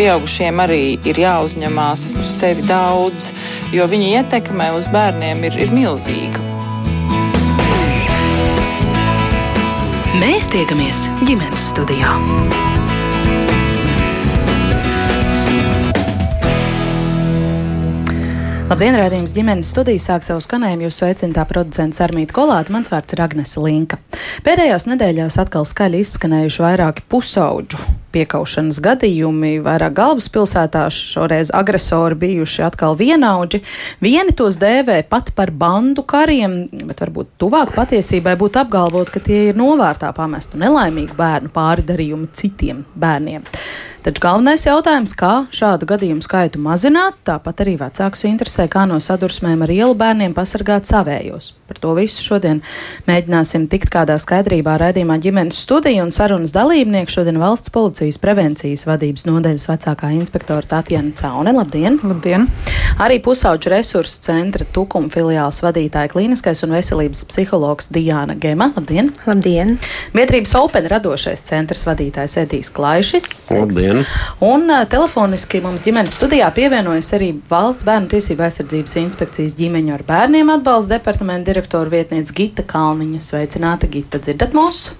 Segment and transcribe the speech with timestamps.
[0.00, 3.30] pieaugušiem arī ir jāuzņemās uz sevi daudz,
[3.74, 6.40] jo viņa ietekme uz bērniem ir, ir milzīga.
[10.20, 12.16] Mēs tiekamies ģimenes studijā.
[18.70, 20.84] Labdien, rādījums ģimenes studijas sāk savu skanējumu.
[20.86, 23.98] Jūsu sveicinātā producents Armīta Kolāta, mans vārds ir Agnese Linka.
[24.46, 27.80] Pēdējās nedēļās atkal skaļi izskanējuši vairāki pusauģu
[28.14, 33.64] piekaušanas gadījumi, vairāk galvaspilsētā šoreiz agresori bijuši atkal vienaudži.
[34.06, 39.48] Vieni tos dēvē pat par bandu kariem, bet varbūt tuvāk patiesībai būtu apgalvot, ka tie
[39.50, 43.50] ir novārtā pamestu nelaimīgu bērnu pārdarījumi citiem bērniem.
[44.00, 49.60] Taču galvenais jautājums, kā šādu gadījumu skaitu mazināt, tāpat arī vecākus interesē, kā no sadursmēm
[49.66, 51.50] ar ielu bērniem pasargāt savējos.
[51.68, 52.62] Par to visu šodien
[53.04, 59.26] mēģināsim tikt kādā skaidrībā raidījumā ģimenes studija un sarunas dalībnieki šodien valsts policijas prevencijas vadības
[59.28, 61.52] nodeļas vecākā inspektora Tatjana Caune.
[61.58, 62.00] Labdien!
[62.00, 62.48] Labdien!
[63.04, 68.72] Arī pusauģu resursu centra Tukuma filiāls vadītāja klīniskais un veselības psihologs Diāna Gema.
[68.80, 69.12] Labdien!
[69.28, 69.76] Labdien!
[70.16, 73.30] Biedrības Open radošais centrs vadītājs Edijs Klaišis.
[73.54, 73.89] Labdien!
[73.90, 74.06] Labdien!
[74.40, 80.06] Un uh, telefoniski mums ģimenes studijā pievienojas arī Valsts bērnu tiesību aizsardzības inspekcijas ģimeņu ar
[80.06, 83.22] bērniem atbalsta departamenta direktora vietniece Gita Kalniņa.
[83.24, 84.22] Sveicināta, Gita!
[84.22, 84.96] Dzirdat mūsu!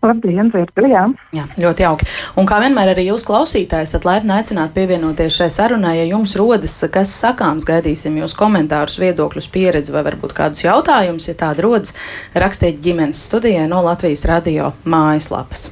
[0.00, 1.02] Labdien, dzirdu, jā.
[1.36, 1.42] jā.
[1.60, 2.06] Ļoti jauki.
[2.40, 6.78] Un kā vienmēr arī jūs klausītāji esat laipni aicināti pievienoties šai sarunai, ja jums rodas
[6.94, 11.92] kas sakāms, gaidīsim jūs komentārus, viedokļus, pieredzi vai varbūt kādus jautājumus, ja tāda rodas,
[12.32, 15.68] rakstiet ģimenes studijai no Latvijas radio mājaslapas.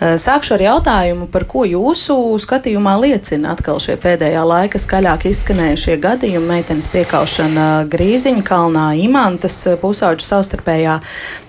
[0.00, 6.48] Sākšu ar jautājumu, par ko jūsu skatījumā liecina atkal šie pēdējā laika skaļāk izskanējušie gadījumi.
[6.52, 10.98] Meitenes piekaušana Grīziņa kalnā, imantas pusauģu savstarpējā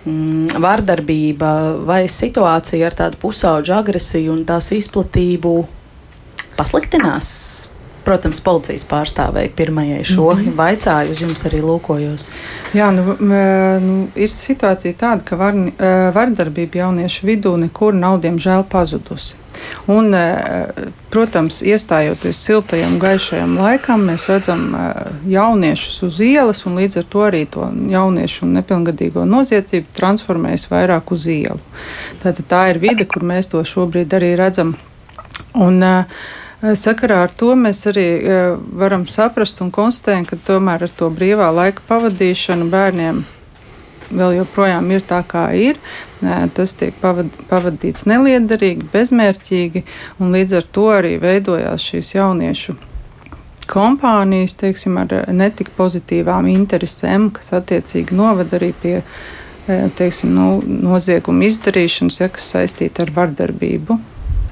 [0.06, 1.54] mm, vardarbība
[1.88, 5.58] vai situācija ar tādu pusauģu agresiju un tās izplatību
[6.58, 7.73] pasliktinās
[8.06, 10.56] protams, policijas pārstāvēji pirmajai šo mm -hmm.
[10.56, 12.30] vaicāju, uz jums arī lūkojos.
[12.73, 15.54] Jā, nu, nu, ir situācija tāda, ka var,
[16.14, 19.36] vardarbība jauniešu vidū nekur nav, diemžēl, pazudusi.
[19.88, 20.16] Un,
[21.10, 24.76] protams, iestājoties siltajam, gaišajam laikam, mēs redzam
[25.27, 31.11] jauniešus uz ielas, un līdz ar to arī to jauniešu un nepilngadīgo noziedzību transformējas vairāk
[31.11, 31.60] uz ielu.
[32.23, 34.76] Tātad tā ir vide, kur mēs to šobrīd arī redzam.
[35.54, 36.06] Un, uh,
[36.64, 38.08] Sakarā ar to mēs arī
[38.80, 43.26] varam saprast un konstatējam, ka tomēr ar to brīvā laika pavadīšanu bērniem
[44.14, 45.82] vēl joprojām ir tā, kā ir.
[46.56, 49.84] Tas tiek pavad, pavadīts neliederīgi, bezmērķīgi,
[50.24, 52.78] un līdz ar to arī veidojās šīs jauniešu
[53.68, 58.98] kompānijas, teiksim, ar netik pozitīvām interesēm, kas attiecīgi novada arī pie
[60.00, 64.00] teiksim, nu, nozieguma izdarīšanas, ja, kas saistīta ar vardarbību.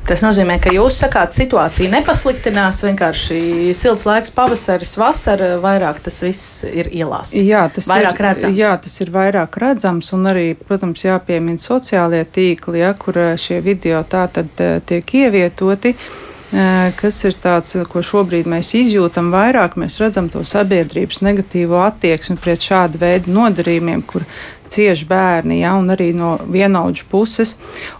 [0.07, 6.63] Tas nozīmē, ka jūs sakāt, situācija nepasliktinās, vienkārši silts laiks, pavasaris, vasara, vairāk tas viss
[6.65, 7.35] ir ielās.
[7.37, 8.57] Jā, tas vairāk ir redzams.
[8.57, 13.61] Jā, tas ir vairāk redzams, un arī, protams, jāpiemina sociālie tīkli, ja, kur eh, šie
[13.63, 16.11] video tā tad eh, tiek ievietoti eh,
[16.51, 22.65] kas ir tāds, ko šobrīd mēs izjūtam vairāk, mēs redzam to sabiedrības negatīvo attieksmi pret
[22.65, 24.25] šādu veidu nodarījumiem, kur
[24.71, 27.55] cieši bērni, ja, un arī no vienaudžu puses.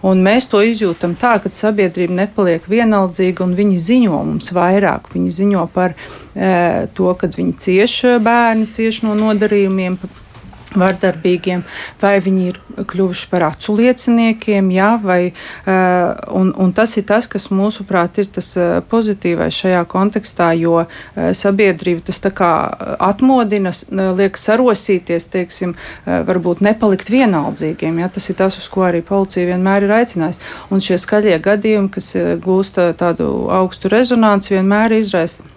[0.06, 5.12] Un mēs to izjūtam tā, ka sabiedrība nepaliek vienaldzīga, un viņi ziņo mums vairāk.
[5.12, 9.98] Viņi ziņo par e, to, ka viņi cieši bērni cieši no nodarījumiem,
[10.78, 11.62] vardarbīgiem,
[12.00, 17.28] vai viņi ir kļuvuši par acu lieciniekiem, jā, vai, uh, un, un tas ir tas,
[17.30, 22.52] kas mūsuprāt ir tas uh, pozitīvais šajā kontekstā, jo uh, sabiedrība tas tā kā
[23.02, 23.72] atmodina,
[24.16, 25.74] liek sarosīties, teiksim,
[26.06, 30.42] varbūt nepalikt vienaldzīgiem, jā, tas ir tas, uz ko arī policija vienmēr ir aicinājusi.
[30.72, 32.12] Un šie skaļie gadījumi, kas
[32.42, 35.51] gūst tādu augstu rezonanci, vienmēr izraisa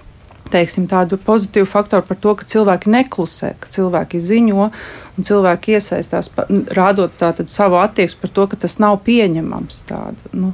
[0.53, 6.31] teiksim, tādu pozitīvu faktoru par to, ka cilvēki neklusē, ka cilvēki ziņo un cilvēki iesaistās,
[6.75, 9.83] rādot tātad savu attieksmi par to, ka tas nav pieņemams.
[9.89, 10.53] Tāda, nu.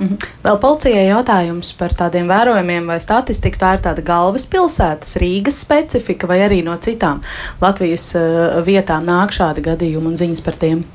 [0.00, 0.16] Mhm.
[0.40, 3.60] Vēl policijai jautājums par tādiem vērojumiem vai statistiku.
[3.60, 7.20] Tā ir tāda galvaspilsētas, Rīgas specifika vai arī no citām
[7.60, 10.86] Latvijas uh, vietām nāk šādi gadījumi un ziņas par tiem?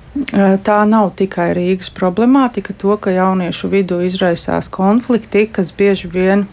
[0.65, 6.45] Tā nav tikai Rīgas problemātika, to, ka jauniešu vidū izraisās konflikti, kas bieži vien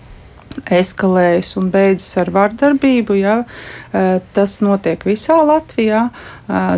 [0.73, 3.17] eskalējas un beidzas ar vardarbību.
[3.21, 3.37] Ja,
[4.37, 6.07] tas notiek visā Latvijā.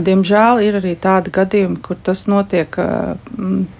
[0.04, 2.76] Diemžēl ir arī tādi gadījumi, kur tas notiek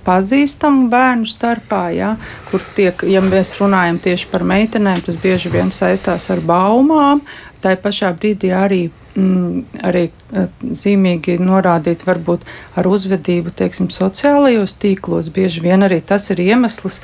[0.07, 2.15] pazīstamu bērnu starpā, ja,
[2.51, 7.23] kur tiek, ja mēs runājam tieši par meitenēm, tas bieži vien saistās ar baumām.
[7.65, 8.83] Tā pašā brīdī arī
[9.17, 10.03] mm, arī
[10.63, 12.45] zīmīgi norādīt varbūt
[12.77, 15.31] ar uzvedību, teiksim, sociālajos tīklos.
[15.35, 17.01] Bieži vien arī tas ir iemesls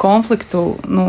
[0.00, 1.04] konfliktu, nu,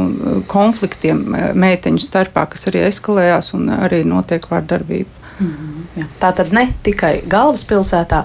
[0.51, 1.24] konfliktiem
[1.56, 5.16] meiteņu starpā, kas arī eskalējās un arī notiek vārdarbība.
[5.40, 8.24] Mm -hmm, tā tad ne tikai galvaspilsētā.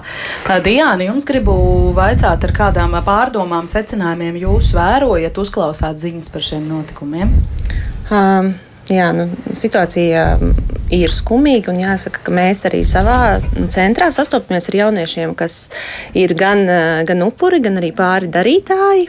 [0.63, 1.53] Diana, jums gribu
[1.95, 7.31] vaicāt, ar kādām pārdomām, secinājumiem jūs vērojat, uzklausāt ziņas par šiem notikumiem?
[8.11, 8.53] Um.
[8.85, 9.25] Jā, nu,
[9.57, 10.23] situācija
[10.93, 13.39] ir skumīga, un jāsaka, ka mēs arī savā
[13.73, 15.71] centrā sastopamies ar jauniešiem, kas
[16.13, 16.61] ir gan,
[17.09, 19.07] gan upuri, gan arī pāri darītāji.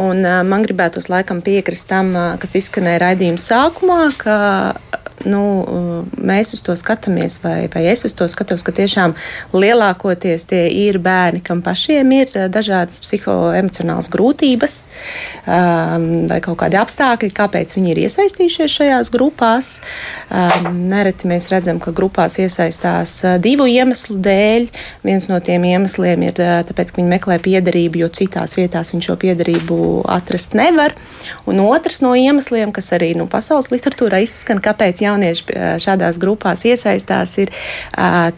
[0.00, 2.12] Un, man gribētos laikam piekrist tam,
[2.42, 4.38] kas izskanēja raidījuma sākumā, ka
[5.28, 5.42] nu,
[6.18, 9.14] mēs uz to skatāmies, vai, vai es uz to skatos, ka tiešām
[9.54, 17.32] lielākoties tie ir bērni, kam pašiem ir dažādas psihoemocionālas grūtības um, vai kaut kādi apstākļi,
[17.36, 19.70] kāpēc viņi ir iesaistījušies šajās grupās.
[20.28, 24.68] Um, nereti mēs redzam, ka grupās iesaistās divu iemeslu dēļ.
[25.06, 29.18] Viens no tiem iemesliem ir tāpēc, ka viņi meklē piederību, jo citās vietās viņi šo
[29.20, 30.94] piederību atrast nevar.
[31.48, 37.36] Un otrs no iemesliem, kas arī nu, pasaules literatūrā izskan, kāpēc jaunieši šādās grupās iesaistās,
[37.42, 37.52] ir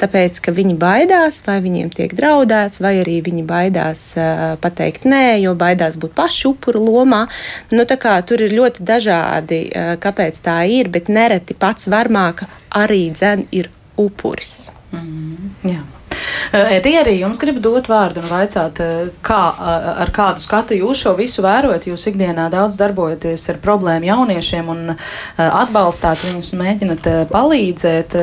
[0.01, 4.05] tāpēc, ka viņi baidās, vai viņiem tiek draudēts, vai arī viņi baidās
[4.63, 7.25] pateikt nē, jo baidās būt pašu upuru lomā.
[7.75, 9.61] Nu, kā, tur ir ļoti dažādi,
[10.03, 14.69] kāpēc tā ir, bet nereti pats varmāka arī dzen ir upuris.
[14.93, 15.83] Mm, jā.
[16.53, 18.81] Edija, arī jums gribu dot vārdu un vaicāt,
[19.25, 19.41] kā,
[20.05, 21.89] ar kādu skatu jūs šo visu vērojat.
[21.91, 24.83] Jūs ikdienā daudz darbojaties ar problēmu jauniešiem un
[25.37, 28.17] atbalstāt viņus un mēģināt palīdzēt.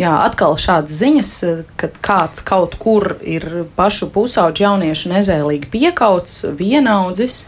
[0.00, 1.34] Jā, atkal šādas ziņas,
[1.80, 7.46] ka kāds kaut kur ir pašu pusauģu jauniešu nezēlīgi piekauts, vienaudzis.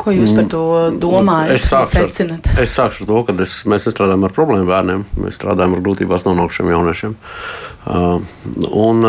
[0.00, 0.62] Ko jūs par to
[0.96, 1.58] domājat?
[1.58, 5.76] Es sākšu, ar, es sākšu to, ka es, mēs nestrādājam ar problēmu bērniem, mēs strādājam
[5.76, 7.12] ar grūtībās nonākušiem jauniešiem.
[7.12, 9.06] Uh, un,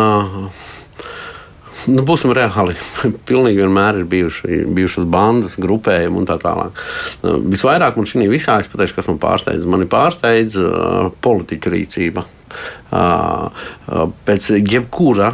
[1.89, 2.75] Nu, būsim reāli.
[3.29, 6.77] Pilnīgi vienmēr ir bijuši, bijušas bandas, grupējumi un tā tālāk.
[7.23, 9.65] Visvairāk man šī visā, es pateikšu, kas man pārsteidz.
[9.69, 12.25] Mani pārsteidz uh, politiķa rīcība.
[12.91, 15.29] Pēc jebkura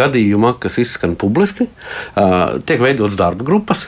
[0.00, 1.66] gadījuma, kas izskan publiski,
[2.64, 3.84] tiek veidotas darba grupas.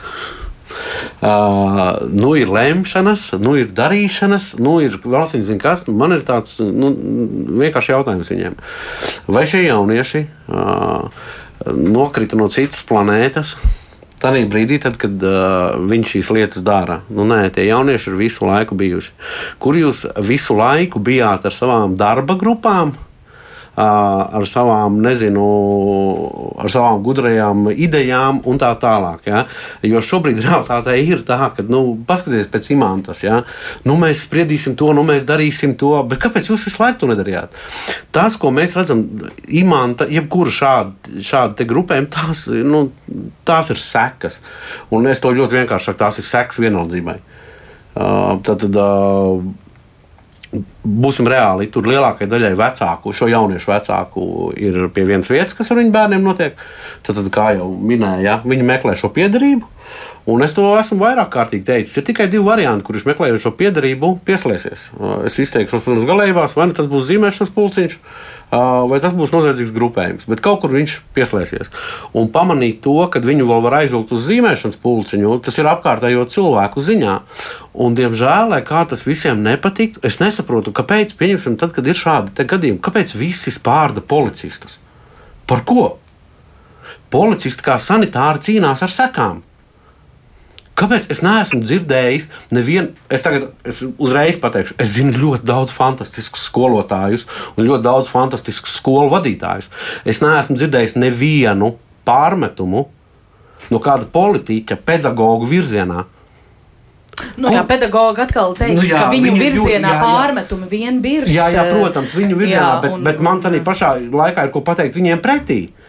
[1.23, 5.85] Uh, nu ir lemšanas, nu ir darīšanas, nu ir valsts zina, kas.
[5.87, 6.91] Man ir tāds nu,
[7.61, 8.57] vienkārši jautājums viņiem.
[9.31, 11.07] Vai šie jaunieši uh,
[11.67, 13.55] nokrita no citas planētas?
[14.23, 18.47] Tādā brīdī, tad, kad uh, viņš šīs lietas dara, nu, nē, tie jaunieši ir visu
[18.47, 19.11] laiku bijuši.
[19.59, 22.95] Kur jūs visu laiku bijāt ar savām darba grupām?
[23.73, 25.43] Ar savām, nezinu,
[26.61, 29.23] ar savām gudrajām idejām un tā tālāk.
[29.25, 29.39] Ja?
[29.81, 33.41] Jo šobrīd realitāte ir tā, ka, nu, paskatieties pēc imantas, ja?
[33.89, 37.57] nu, mēs spriedīsim to, nu, mēs darīsim to, bet kāpēc jūs visu laiku to nedarījāt?
[38.13, 39.01] Tas, ko mēs redzam,
[39.49, 42.85] imanta, jebkura šāda, šāda grupējuma, tās, nu,
[43.47, 44.37] tās ir sekas.
[44.93, 47.17] Un es to ļoti vienkārši saku, tās ir sekas vienaldzībai.
[47.93, 49.41] Uh, tad, tad uh,
[50.83, 54.25] būsim reāli, tur lielākajai daļai vecāku, šo jauniešu vecāku
[54.59, 56.59] ir pie vienas vietas, kas ar viņu bērniem notiek.
[57.05, 59.69] Tad, tad kā jau minēju, ja, viņi meklē šo piedarību.
[60.23, 61.97] Un es to esmu vairāk kārtīgi teicis.
[61.99, 64.85] Ir tikai divi varianti, kurš meklējot šo piedarību, pieslēgsies.
[65.27, 67.97] Es izteikšos, protams, galējībās, vai nu tas būs zīmēšanas pulciņš,
[68.87, 70.29] vai tas būs noziedzīgs grupējums.
[70.31, 71.73] Bet kaut kur viņš pieslēgsies.
[72.15, 76.87] Un pamanīt to, ka viņu vēl var aizvilkt uz zīmēšanas pulciņu, tas ir apkārtējo cilvēku
[76.87, 77.19] ziņā.
[77.83, 82.47] Un, diemžēl, lai kā tas visiem nepatiktu, es nesaprotu, kāpēc, pieņemsim, tad, kad ir šādi
[82.47, 84.79] gadījumi, kāpēc visi spārda policistus?
[85.49, 85.97] Par ko?
[87.11, 89.49] Policisti kā sanitāri cīnās ar sekām.
[90.73, 96.47] Kāpēc es neesmu dzirdējis nevienu, es tagad es uzreiz pateikšu, es zinu ļoti daudz fantastiskus
[96.49, 99.69] skolotājus un ļoti daudz fantastiskus skolu vadītājus.
[100.09, 101.75] Es neesmu dzirdējis nevienu
[102.07, 102.87] pārmetumu
[103.69, 106.07] no kāda politiķa, pedagoģa virzienā.
[107.37, 110.01] Nu, jā, pedagogi atkal teiks, nu, jā, ka viņu virzienā jā, jā.
[110.01, 111.29] pārmetumi vien birst.
[111.35, 114.65] Jā, jā, protams, viņu virzienā, jā, bet, un, bet man tādā pašā laikā ir ko
[114.65, 115.61] pateikt viņiem pretī.
[115.69, 115.82] Uh,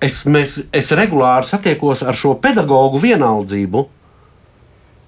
[0.00, 3.86] es, mēs, es regulāri satiekos ar šo pedagoģu vienaldzību.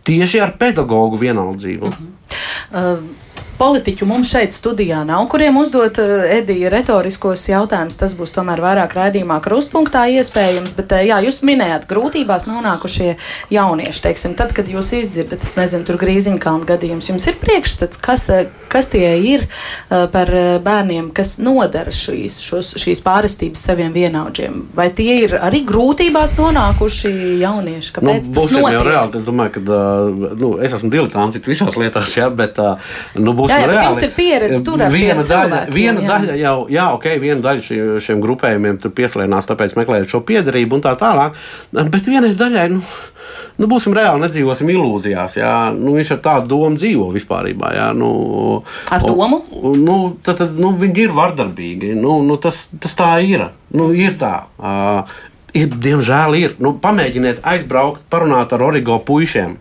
[0.02, 1.86] Tieši ar pedagoģu vienaldzību.
[1.86, 2.96] Uh -huh.
[2.98, 3.31] uh,
[3.62, 7.98] politiķu mums šeit studijā nav, kuriem uzdot uh, Edija retoriskos jautājumus.
[8.00, 13.12] Tas būs tomēr vairāk raidījumā krustpunktā iespējams, bet uh, jā, jūs minējāt grūtībās nonākušie
[13.54, 14.02] jaunieši.
[14.08, 18.26] Teiksim, tad, kad jūs izdzirdat, es nezinu, tur grīziņkalnu gadījums, jums ir priekšstats, kas,
[18.72, 19.46] kas tie ir
[19.86, 20.32] par
[20.64, 24.58] bērniem, kas nodara šīs, šos, šīs pārestības saviem vienaudžiem?
[24.74, 27.14] Vai tie ir arī grūtībās nonākuši
[27.44, 27.94] jaunieši?
[28.00, 29.80] Kāpēc nu, būsim jau reāli, es domāju, ka
[30.40, 32.58] nu, es esmu diletants visās lietās, jā, bet
[33.14, 33.86] nu, būsim jā, jā, reāli.
[33.86, 36.10] Jums ir pieredze tur ar viena daļa, viena jā.
[36.10, 40.78] daļa jau, jā, ok, viena daļa šī, šiem grupējumiem tur pieslēdzās, tāpēc meklējot šo piedarību
[40.78, 41.38] un tā tālāk.
[41.72, 42.82] Bet vienai daļai, nu,
[43.62, 45.36] nu būsim reāli, nedzīvosim ilūzijās.
[45.40, 45.54] Jā.
[45.76, 47.52] Nu, viņš ar tādu domu dzīvo vispār.
[47.52, 48.12] Jā, nu,
[48.92, 49.42] Ar domu?
[49.60, 51.92] Un, nu, tad, tad, nu, viņi ir vardarbīgi.
[51.98, 53.50] Nu, nu, tas, tas tā ir.
[53.76, 54.34] Nu, ir tā.
[54.58, 55.20] Uh,
[55.56, 56.56] ir, diemžēl ir.
[56.62, 59.58] Nu, pamēģiniet aizbraukt, parunāt ar origo puišiem.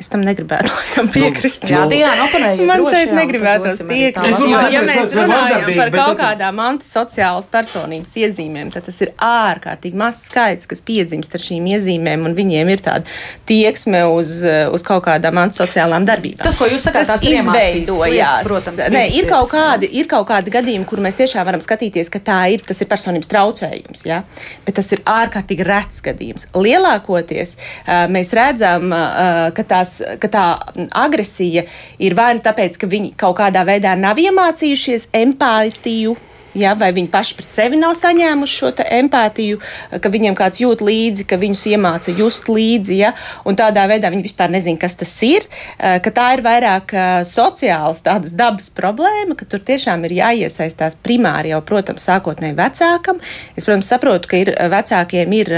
[0.00, 1.64] Es tam negribētu laikam, piekrist.
[1.70, 4.40] Jā, Diana, oponējiet Man droši, šeit jā, negribētos piekrist.
[4.44, 10.24] Jo, ja mēs runājam par kaut kādām antisociālas personības iezīmēm, tad tas ir ārkārtīgi mazs
[10.30, 13.06] skaits, kas piedzimst ar šīm iezīmēm, un viņiem ir tāda
[13.48, 14.40] tieksme uz,
[14.74, 16.42] uz kaut kādām antisociālām darbībām.
[16.44, 18.42] Tas, ko jūs sakāt, Tas ir izveidojās.
[18.46, 19.52] protams, Nē, ir kaut, jā.
[19.54, 22.88] kādi, ir kaut kādi gadījumi, kur mēs tiešām varam skatīties, ka tā ir, tas ir
[22.90, 24.22] personības traucējums, ja?
[24.66, 26.48] bet tas ir ārkārtīgi rets gadījums.
[26.56, 30.44] Lielākoties ā, mēs redzam, ā, ka, tās, ka tā
[30.90, 31.64] agresija
[31.98, 36.16] ir vai nu tāpēc, ka viņi kaut kādā veidā nav iemācījušies empātiju.
[36.54, 39.58] Ja, vai viņi paši pret sevi nav saņēmuši šo empātiju,
[39.98, 43.10] ka viņiem kāds jūt līdzi, ka viņus iemāca just līdzi, ja,
[43.58, 46.94] tādā veidā viņi vispār nezina, kas tas ir, tā ir vairāk
[47.26, 53.18] sociāls tādas dabas problēma, ka tur tiešām ir jāiesaistās primāri jau, protams, sākotnēji vecākam.
[53.56, 55.50] Es, protams, saprotu, ka ir vecākiem ir,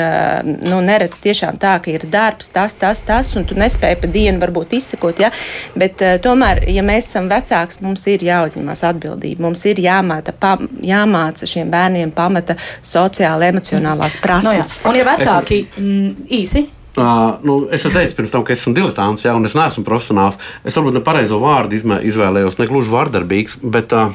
[0.66, 4.40] nu, nereti tiešām tā, ka ir darbs, tas, tas, tas, un tu nespēji pa dienu
[4.42, 5.32] varbūt izsekot, ja,
[5.78, 11.48] bet tomēr, ja mēs esam vecāks, mums ir jāuzņemas atbildība, mums ir jāmāta, pa, jāmāca
[11.48, 14.90] šiem bērniem pamata sociāla, emocionālās Nu, jā.
[14.90, 16.66] un, ja vecāki mm, īsi.
[16.96, 20.38] Uh, nu, es jau teicu pirms tam, ka esmu diletants, ja, un es neesmu profesionāls.
[20.64, 24.14] Es varbūt nepareizo vārdu izmē, izvēlējos, ne gluži vardarbīgs, bet uh,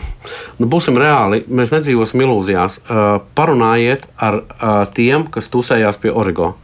[0.58, 1.44] nu, būsim reāli.
[1.46, 2.80] Mēs nedzīvosim ilūzijās.
[2.82, 6.56] Uh, parunājiet ar uh, tiem, kas tusējās pie Origo.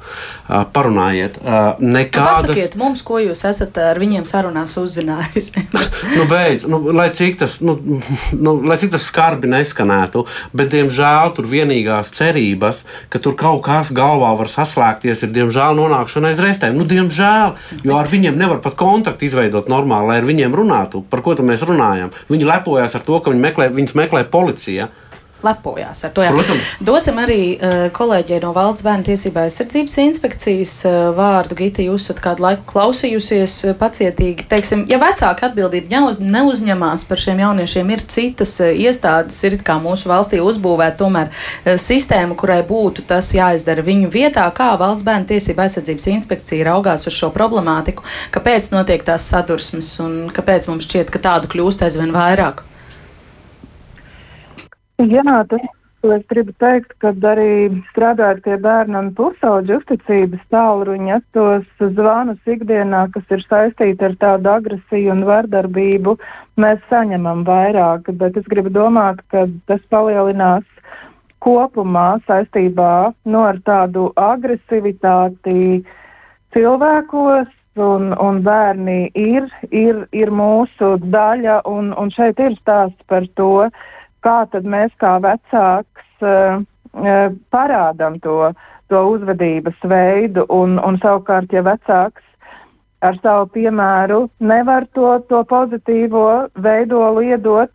[0.47, 1.41] Uh, parunājiet.
[1.43, 5.49] Nu, nekādas, pasakiet mums, ko jūs esat ar viņiem sarunās uzzinājis.
[6.17, 7.75] nu, beidz, nu, lai, cik tas, nu,
[8.45, 10.23] nu, lai cik tas skarbi neskanētu,
[10.55, 16.31] bet, diemžēl, tur vienīgās cerības, ka tur kaut kas galvā var saslēgties, ir diemžēl nonākšana
[16.31, 16.79] aiz restēm.
[16.79, 21.03] Nu, diemžēl, jo ar viņiem nevar pat kontaktu izveidot normāli, lai ar viņiem runātu.
[21.11, 22.15] Par ko mēs runājam?
[22.31, 24.87] Viņi lepojas ar to, ka viņi meklē, viņus meklē policija.
[25.45, 26.23] Lepojās ar to.
[26.25, 26.31] Jā.
[26.33, 26.69] Protams.
[26.81, 31.53] Dosim arī uh, kolēģei no Valsts bērnu tiesībā aizsardzības inspekcijas uh, vārdu.
[31.59, 34.47] Gita, jūs esat kādu laiku klausījusies uh, pacietīgi.
[34.49, 39.75] Teiksim, ja vecāki atbildību neuz, neuzņemās par šiem jauniešiem, ir citas uh, iestādes, ir kā
[39.83, 45.29] mūsu valstī uzbūvēta tomēr uh, sistēma, kurai būtu tas jāizdara viņu vietā, kā Valsts bērnu
[45.35, 51.13] tiesība aizsardzības inspekcija raugās uz šo problemātiku, kāpēc notiek tās sadursmes un kāpēc mums šķiet,
[51.13, 52.65] ka tādu kļūst aizvien vairāk.
[54.97, 55.61] Jā, tas,
[56.01, 62.49] ko es gribu teikt, kad arī strādājot pie bērnu un pusauģu uzticības tālruņa, tos zvanus
[62.49, 66.15] ikdienā, kas ir saistīti ar tādu agresiju un vardarbību,
[66.57, 68.09] mēs saņemam vairāk.
[68.17, 70.65] Bet es gribu domāt, ka tas palielinās
[71.45, 75.83] kopumā saistībā nu, ar tādu agresivitāti
[76.57, 77.53] cilvēkos.
[77.77, 83.67] Un, un bērni ir, ir, ir mūsu daļa, un, un šeit ir stāsts par to,
[84.27, 88.53] kā mēs kā vecāks uh, uh, parādām to,
[88.91, 90.45] to uzvedības veidu.
[90.49, 92.23] Un, un savukārt, ja vecāks
[93.01, 97.71] ar savu piemēru nevar to, to pozitīvo veidolu iedot,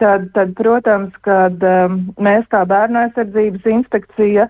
[0.00, 4.48] tad, tad protams, kad um, mēs kā bērnu aizsardzības inspekcija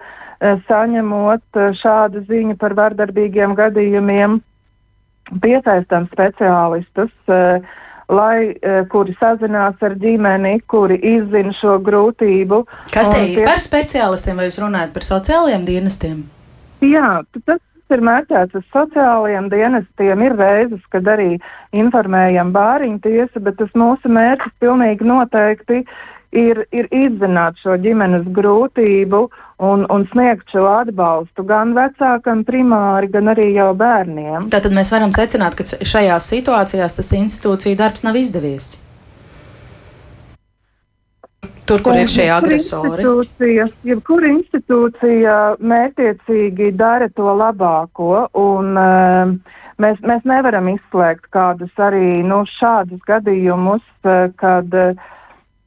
[0.69, 4.39] saņemot šādu ziņu par vardarbīgiem gadījumiem,
[5.43, 7.13] piesaistām speciālistus.
[7.29, 7.65] Uh,
[8.09, 12.65] lai, uh, kuri sazinās ar ģimeni, kuri izzina šo grūtību.
[12.95, 16.25] Kas te ir par speciālistiem, vai jūs runājat par sociālajiem dienestiem?
[16.85, 17.63] Jā, tas
[17.95, 20.25] ir mērķēts uz sociālajiem dienestiem.
[20.27, 21.37] Ir reizes, kad arī
[21.77, 25.85] informējam bāriņu tiesu, bet tas mūsu mērķis pilnīgi noteikti
[26.35, 29.21] ir, ir izzināt šo ģimenes grūtību
[29.65, 34.51] un, un sniegt šo atbalstu gan vecākam primāri, gan arī jau bērniem.
[34.55, 38.75] Tātad mēs varam secināt, ka šajās situācijās tas institūciju darbs nav izdevies.
[41.65, 43.05] Tur, kur ir šie agresori.
[43.89, 48.27] Jebkura institūcija mērķiecīgi dara to labāko.
[48.37, 55.15] Un, uh, mēs, mēs nevaram izslēgt kādus arī nu, šādus gadījumus, uh, kad, uh,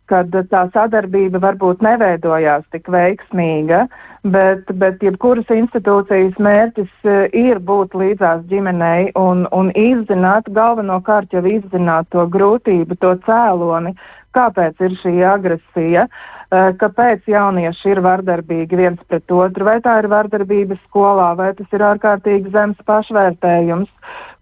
[0.08, 3.86] kad tā sadarbība varbūt neveidojās tik veiksmīga,
[4.24, 11.44] bet, bet jebkuras institūcijas mērķis uh, ir būt līdzās ģimenei un, un izzināt, galvenokārt jau
[11.48, 13.96] izzināt to grūtību, to cēloni,
[14.38, 20.10] kāpēc ir šī agresija, eh, kāpēc jaunieši ir vardarbīgi viens pret otru, vai tā ir
[20.12, 23.90] vardarbība skolā, vai tas ir ārkārtīgi zems pašvērtējums,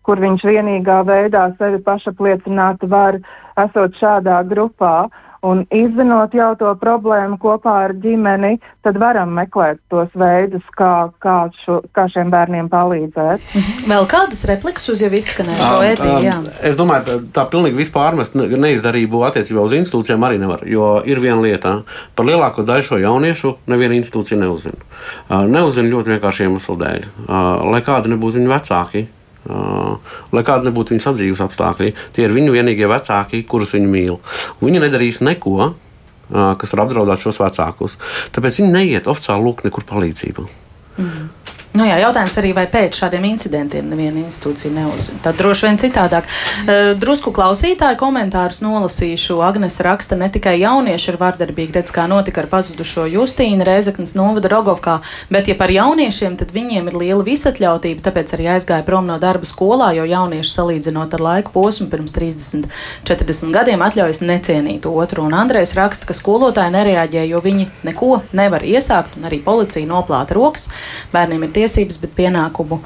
[0.06, 3.20] kur viņš vienīgā veidā sevi pašapliecināt var,
[3.58, 5.10] esot šādā grupā.
[5.46, 11.36] Un izzinot jau to problēmu kopā ar ģimeni, tad varam meklēt tos veidus, kā, kā,
[11.64, 13.44] šo, kā šiem bērniem palīdzēt.
[13.46, 13.86] Mhm.
[13.92, 15.82] Vēl kādas replikas uz jau izskanējušo?
[16.66, 20.66] Es domāju, tā, tā pilnīgi vispār mest neizdarību attiecībā uz institūcijām arī nevar.
[20.70, 21.76] Jo ir viena lieta,
[22.16, 24.82] par lielāko daļu šo jauniešu neviena institūcija neuzzina.
[25.30, 27.08] Neuzzina ļoti vienkārši iemeslu dēļ.
[27.70, 29.06] Lai kādi nebūtu viņu vecāki,
[29.46, 34.20] lai kāda nebūtu viņas dzīves apstākļi, tie ir viņu vienīgie vecāki, kurus viņi mīl.
[34.62, 38.00] Viņi nedarīs neko, uh, kas var apdraudēt šos vecākus.
[38.36, 40.48] Tāpēc viņi neiet oficiāli lūgt nekur palīdzību.
[40.98, 41.28] Mm.
[41.76, 45.20] Nu jā, jautājums arī, vai pēc šādiem incidentiem neviena institūcija neuzzina.
[45.26, 46.28] Tad droši vien citādāk.
[46.64, 49.42] Uh, drusku klausītāju komentārus nolasīšu.
[49.44, 54.54] Agnes raksta, ne tikai jaunieši ir vardarbīgi, redz, kā notika ar pazudušo Justīnu Reizeknas novada
[54.54, 59.20] Rogovkā, bet ja par jauniešiem, tad viņiem ir liela visatļautība, tāpēc arī aizgāja prom no
[59.20, 62.72] darba skolā, jo jaunieši salīdzinot ar laiku posmu pirms 30,
[63.04, 65.28] 40 gadiem atļaujas necienīt otru.
[65.28, 70.40] Un Andrejs raksta, ka skolotāji nereaģē, jo viņi neko nevar iesākt, un arī policija noplāta
[70.40, 70.70] rokas.
[71.12, 72.80] Bērniem ir tie tiesības, bet pienākumu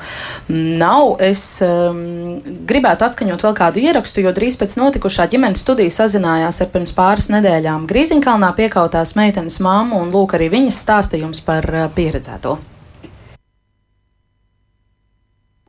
[0.49, 1.13] nav.
[1.23, 6.73] Es um, gribētu atskaņot vēl kādu ierakstu, jo drīz pēc notikušā ģimenes studija sazinājās ar
[6.73, 12.57] pirms pāris nedēļām Grīziņkalnā piekautās meitenes māmu, un lūk arī viņas stāstījums par uh, pieredzēto.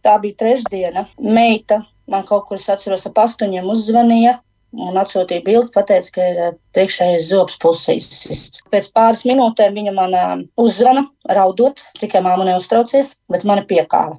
[0.00, 1.04] Tā bija trešdiena.
[1.20, 4.38] Meita man kaut kur, es atceros, ap astoņiem uzzvanīja
[4.76, 8.44] un atsūtīja bildi, pateica, ka ir eh, priekšējais zobs pusīsis.
[8.72, 14.18] Pēc pāris minūtēm viņa man eh, uzzvana, raudot, tikai māma neuztraucies, bet mani piekāva.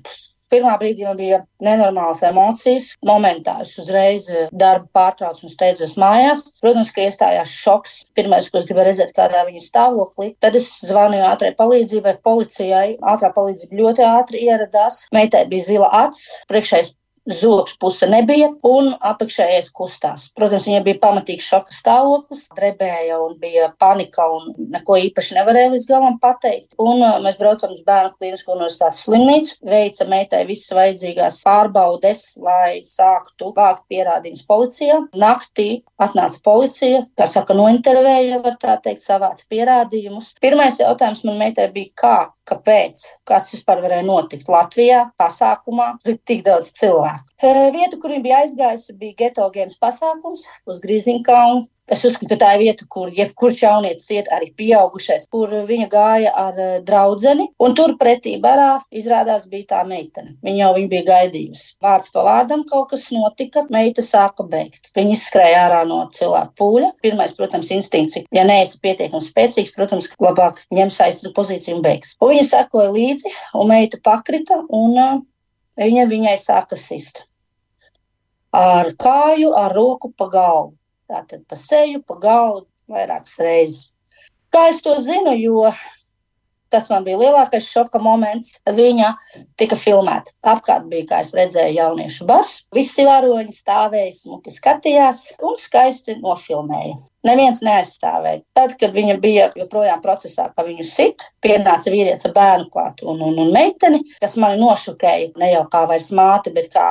[0.51, 2.89] Pirmā brīdī man bija nenormālas emocijas.
[3.07, 6.49] Momentā es uzreiz eh, darbu pārtraucu un steidzos mājās.
[6.63, 7.93] Protams, ka iestājās šoks.
[8.17, 10.33] Pirmais, ko es gribēju redzēt, kādā viņa stāvoklī.
[10.43, 12.97] Tad es zvanīju ātrai palīdzībai, policijai.
[13.13, 15.05] Ātrā palīdzība ļoti ātri ieradās.
[15.15, 16.97] Meitai bija zila acs, priekšējais
[17.29, 20.23] Zobs puse nebija, un apakšējais kustās.
[20.33, 25.85] Protams, viņai bija pamatīgs šoka stāvoklis, drebēja un bija panika, un neko īpaši nevarēja līdz
[25.91, 26.73] galam pateikt.
[26.81, 32.81] Un uh, mēs braucam uz bērnu klīnisko universitātes slimnīcu, veica meitai visas vajadzīgās pārbaudes, lai
[32.87, 34.97] sāktu vākt pierādījumus policijā.
[35.13, 35.69] Naktī
[36.01, 40.33] atnāca policija, kā saka, nointervēja, var tā teikt, savāca pierādījumus.
[40.41, 42.17] Pirmais jautājums man meitai bija, kā,
[42.49, 47.10] kāpēc, kāds vispār varēja notikt Latvijā, pasākumā, ir tik daudz cilvēku.
[47.41, 51.67] Vieta, kur viņa bija aizgājusi, bija geto gēmas pasākums uz Grīziņkalnu.
[51.91, 56.31] Es uzskatu, ka tā ir vieta, kur jebkurš jaunietis iet, arī pieaugušais, kur viņa gāja
[56.39, 57.49] ar draugu.
[57.59, 60.37] Un tur pretī barā izrādās bija tā meitene.
[60.45, 61.65] Viņa jau viņu bija gaidījusi.
[61.83, 64.87] Vārds pa vārdam kaut kas notika, meita sāka beigt.
[64.95, 66.93] Viņa izskrēja ārā no cilvēka pūļa.
[67.03, 72.15] Pirmais, protams, instinkts, ja neesi pietiekami spēcīgs, protams, labāk ņems aizsardzību pozīciju un beigs.
[72.23, 75.25] Un viņa sekoja līdzi, un meita pakrita un
[75.79, 77.25] viņa viņai sāka sist.
[78.51, 80.75] Ar kāju, ar roku pa galvu.
[81.11, 83.89] Tātad pa seju, pa galvu vairākas reizes.
[84.51, 85.69] Kā es to zinu, jo
[86.71, 88.57] tas man bija lielākais šoka moments.
[88.65, 89.11] Viņa
[89.59, 90.33] tika filmēta.
[90.53, 92.57] Apkārt bija, kā es redzēju, jauniešu bars.
[92.75, 96.99] Visi varoņi stāvēja, smuki skatījās un skaisti nofilmēja.
[97.27, 98.41] Neviens neaizstāvēja.
[98.57, 103.21] Tad, kad viņa bija joprojām procesā, ka viņu sit, pienāca vīrietis ar bērnu klātu un,
[103.27, 106.87] un, un meiteni, kas mani nošokēja ne jau kā vairs māte, bet kā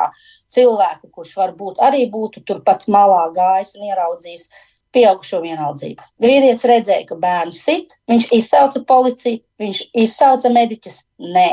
[0.51, 4.47] cilvēku, kurš varbūt arī būtu turpat malā gājis un ieraudzījis
[4.95, 6.07] pieaugušo vienaldzību.
[6.23, 11.01] Vīrietis redzēja, ka bērnu sit, viņš izsauca policiju, viņš izsauca mediķus.
[11.37, 11.51] Nē,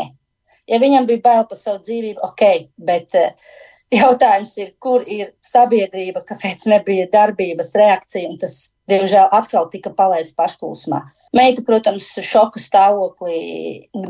[0.72, 2.46] ja viņam bija bail par savu dzīvību, ok,
[2.90, 3.58] bet uh,
[3.94, 10.36] Jautājums ir, kur ir sabiedrība, kāpēc nebija darbības reakcija, un tas, diemžēl, atkal tika palaists
[10.36, 11.00] pašplūsmā.
[11.36, 13.38] Meita, protams, šoka stāvoklī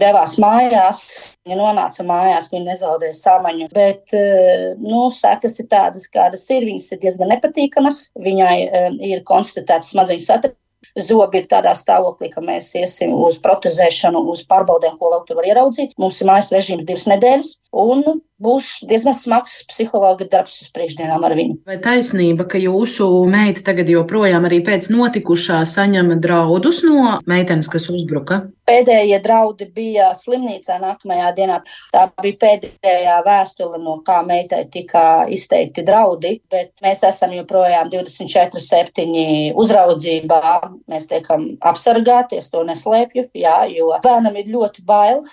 [0.01, 1.03] devās mājās.
[1.45, 3.69] Viņa nonāca mājās, viņa nezaudēja samaņu.
[3.73, 6.65] Bet, eh, nu, sekas ir tādas, kādas ir.
[6.65, 8.07] Viņas ir diezgan nepatīkamas.
[8.17, 10.63] Viņai eh, ir konstatēts smadzeņu satraukums.
[10.97, 15.49] Zobi ir tādā stāvoklī, ka mēs iesim uz protezēšanu, uz pārbaudēm, ko vēl tur var
[15.51, 15.93] ieraudzīt.
[16.01, 18.03] Mums ir mājas režīms divas nedēļas, un
[18.41, 21.59] būs diezgan smags psihologa darbs uz priekšdienām ar viņu.
[21.69, 27.89] Vai taisnība, ka jūsu meita tagad joprojām arī pēc notikušā saņem draudus no meitenes, kas
[27.93, 28.47] uzbruka?
[28.67, 31.61] Pēdējie draudi bija slimnīcā nākamajā dienā.
[31.93, 39.57] Tā bija pēdējā vēstule, no kā meitai tika izteikti draudi, bet mēs esam joprojām 24-7
[39.57, 40.43] uzraudzībā.
[40.91, 45.23] Mēs tiekam apsargāti, es to neslēpju, jā, jo bērnam ir ļoti bail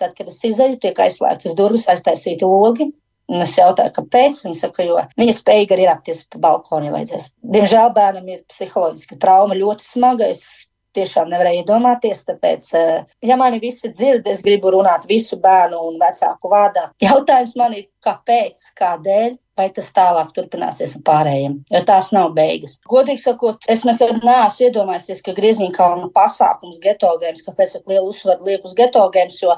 [0.00, 2.88] Tad, kad es izēju, tiek aizslēgtas durvis, aiztaisīti logi.
[3.30, 4.40] Un es jautāju, kāpēc.
[4.46, 7.28] Viņa saka, jo viņa spēja arī ieraksties pa balkonu, ja vajadzēs.
[7.56, 10.30] Diemžēl bērnam ir psiholoģiska trauma ļoti smaga.
[10.32, 12.24] Es tiešām nevarēju iedomāties.
[12.28, 16.90] Tāpēc, eh, ja mani visi dzird, es gribu runāt visu bērnu un vecāku vārdā.
[17.08, 22.78] Jautājums man ir, kāpēc, kādēļ, vai tas tālāk turpināsies ar pārējiem, jo tās nav beigas.
[22.88, 28.48] Godīgi sakot, es nekad neesmu iedomājies, ka Grieziņkalna pasākums geto games, kāpēc tik lielu uzsvaru
[28.48, 29.56] liek uz geto games, jo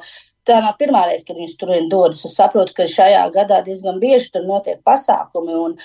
[0.48, 2.24] tā nav pirmā reize, kad viņas tur dodas.
[2.26, 5.76] Es saprotu, ka šajā gadā diezgan bieži tur notiek pasākumi, un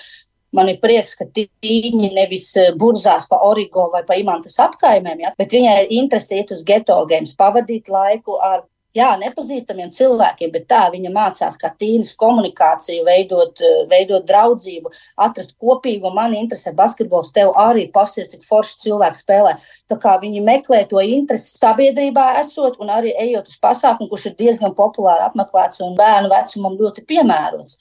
[0.56, 5.32] Man ir prieks, ka tīņi nevis eh, burzās pa Origo vai pa imantas apkaimēm, ja,
[5.36, 8.64] bet viņai ir interese iet uz geto games, pavadīt laiku ar
[8.96, 15.54] jā, nepazīstamiem cilvēkiem, bet tā viņa mācās kā tīnas komunikāciju, veidot, eh, veidot draudzību, atrast
[15.60, 16.12] kopīgu.
[16.14, 19.54] Man interesē basketbols, tev arī pasties, cik forši cilvēki spēlē.
[19.88, 24.36] Tā kā viņi meklē to interesi sabiedrībā esot un arī ejot uz pasākumu, kurš ir
[24.36, 27.78] diezgan populāri apmeklēts un bērnu vecumam ļoti piemērots.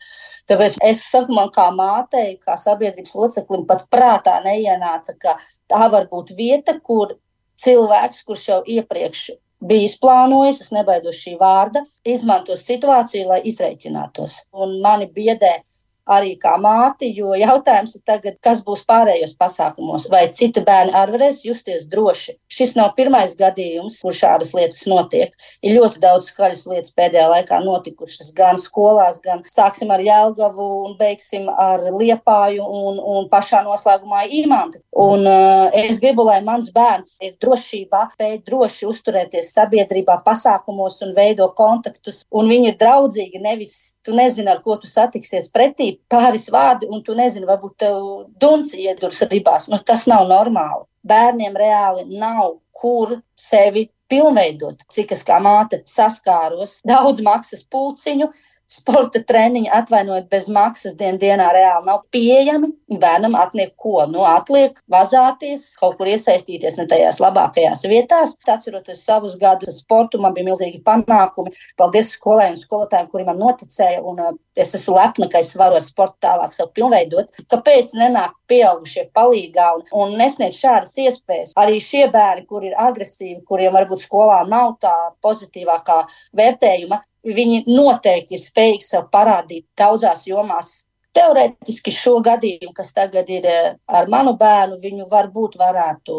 [0.48, 6.08] Tāpēc es saku, man kā mātei, kā sabiedrības loceklim, pat prātā neienāca, ka tā var
[6.08, 7.18] būt vieta, kur
[7.60, 14.42] cilvēks, kurš jau iepriekš bija izplānojis, es nebaidos šī vārda, izmantos situāciju, lai izreikinātos.
[14.54, 15.58] Un mani biedē
[16.08, 21.18] arī kā māti, jo jautājums ir tagad, kas būs pārējos pasākumos, vai citi bērni arī
[21.18, 22.38] varēs justies droši.
[22.52, 25.34] Šis nav pirmais gadījums, kur šādas lietas notiek.
[25.62, 30.98] Ir ļoti daudz skaļas lietas pēdējā laikā notikušas gan skolās, gan sāksim ar Jēlgavu un
[31.00, 34.82] beigsim ar Liepāju un, un pašā noslēgumā Imanti.
[34.98, 41.14] Un uh, es gribu, lai mans bērns ir drošībā, spēj droši uzturēties sabiedrībā, pasākumos un
[41.18, 46.48] veido kontaktus, un viņi ir draudzīgi, nevis tu nezini, ar ko tu satiksies pretī, pāris
[46.54, 48.00] vārdi, un tu nezini, varbūt tev
[48.40, 49.68] dunci iedurs ribās.
[49.72, 50.86] Nu, tas nav normāli.
[51.08, 54.86] Bērniem reāli nav kur sevi pilnveidot.
[54.94, 58.30] Cik es kā māte saskāros, daudz maksas pulciņu,
[58.68, 62.74] sporta treniņi, atvainojiet, bez maksas dienas dienā reāli nav pieejami.
[63.02, 64.02] Bērnam atliek ko?
[64.12, 68.36] Nu, atliek vazāties, kaut kur iesaistīties ne tajās labākajās vietās.
[68.48, 71.56] Atceroties savus gadus sportu, man bija milzīgi panākumi.
[71.80, 74.04] Paldies skolēniem un skolotājiem, kuri man noticēja.
[74.08, 77.44] Un, uh, es esmu lepna, ka es varu ar sportu tālāk sev pilnveidot.
[77.52, 81.56] Kāpēc nenāk pieaugušie palīgā un, un nesniegt šādas iespējas?
[81.60, 86.02] Arī šie bērni, kuri ir agresīvi, kuriem varbūt skolā nav tā pozitīvākā
[86.38, 87.04] vērtējuma,
[87.36, 90.86] viņi noteikti ir spējīgi sev parādīt daudzās jomās.
[91.18, 96.18] Teorētiski šo gadījumu, kas tagad ir eh, ar manu bērnu, viņu varbūt varētu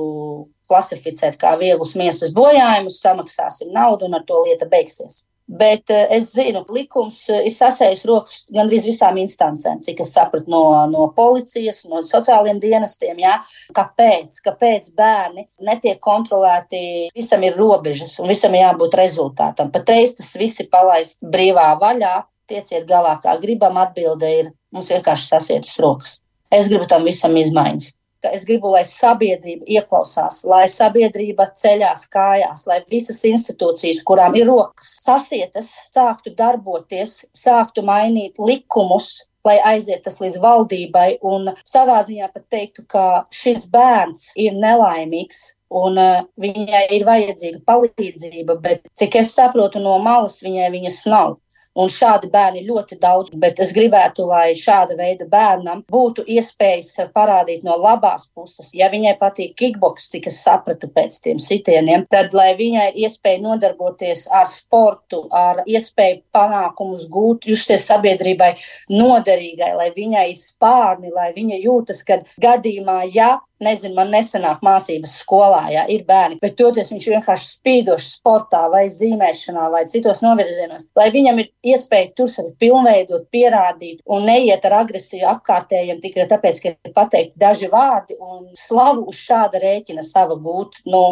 [0.68, 5.22] klasificēt kā vieglus miesas bojājumus, samaksāsim naudu un ar to lieta beigsies.
[5.48, 10.12] Bet uh, es zinu, ka likums uh, ir sasējis rokas gandrīz visām instancēm, cik es
[10.12, 13.22] sapratu no, no policijas, no sociālajiem dienestiem.
[13.24, 13.38] Jā.
[13.76, 14.42] Kāpēc?
[14.44, 17.08] Kāpēc bērni netiek kontrolēti?
[17.16, 19.72] Visam ir robežas un visam ir jābūt rezultātam.
[19.72, 22.14] Patreiz tas viss ir palaists brīvā vaļā,
[22.48, 23.80] tieciet galā, kā gribam.
[23.80, 26.18] Atbilde ir mums vienkārši sasietas rokas.
[26.52, 32.66] Es gribu tam visam izmaiņas ka es gribu, lai sabiedrība ieklausās, lai sabiedrība ceļās kājās,
[32.70, 40.18] lai visas institūcijas, kurām ir rokas sasietas, sāktu darboties, sāktu mainīt likumus, lai aiziet tas
[40.22, 41.08] līdz valdībai.
[41.26, 43.04] Un savā ziņā pat teiktu, ka
[43.34, 45.52] šis bērns ir nelaimīgs.
[45.78, 51.34] Un uh, viņai ir vajadzīga palīdzība, bet cik es saprotu no malas, viņai viņas nav.
[51.78, 57.62] Un šādi bērni ļoti daudz, bet es gribētu, lai šāda veida bērnam būtu iespējas parādīt
[57.66, 58.72] no labās puses.
[58.74, 63.42] Ja viņai patīk kickboks, cik es sapratu pēc tiem sitieniem, tad lai viņai ir iespēja
[63.44, 68.54] nodarboties ar sportu, ar iespēju panākumus gūt, justies sabiedrībai
[68.90, 75.14] noderīgai, lai viņai ir spārni, lai viņa jūtas, ka gadījumā, ja nezinu, man nesenāk mācības
[75.22, 80.88] skolā, ja ir bērni, bet toties viņš vienkārši spīdoši sportā vai zīmēšanā vai citos novirzienos,
[80.98, 86.62] lai viņam ir iespēja tur sevi pilnveidot, pierādīt un neiet ar agresiju apkārtējiem tikai tāpēc,
[86.62, 91.02] ka ir pateikti daži vārdi un slavu uz šāda rēķina sava gūt, nu,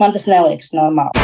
[0.00, 1.18] man tas neliekas normāli.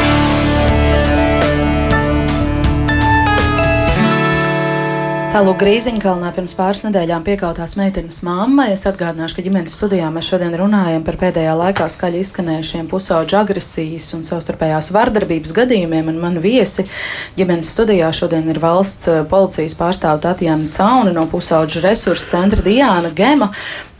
[5.37, 8.63] Tālāk Grīziņkalnā pirms pāris nedēļām piekautās meitenes mamma.
[8.73, 14.07] Es atgādināšu, ka ģimenes studijā mēs šodien runājam par pēdējā laikā skaļi izskanējušiem pusauģu agresijas
[14.17, 16.09] un savstarpējās vardarbības gadījumiem.
[16.17, 16.87] Man viesi
[17.37, 23.13] ģimenes studijā šodien ir valsts eh, policijas pārstāve Tatjana Cauna no pusauģu resursu centra Diāna
[23.13, 23.51] Gema.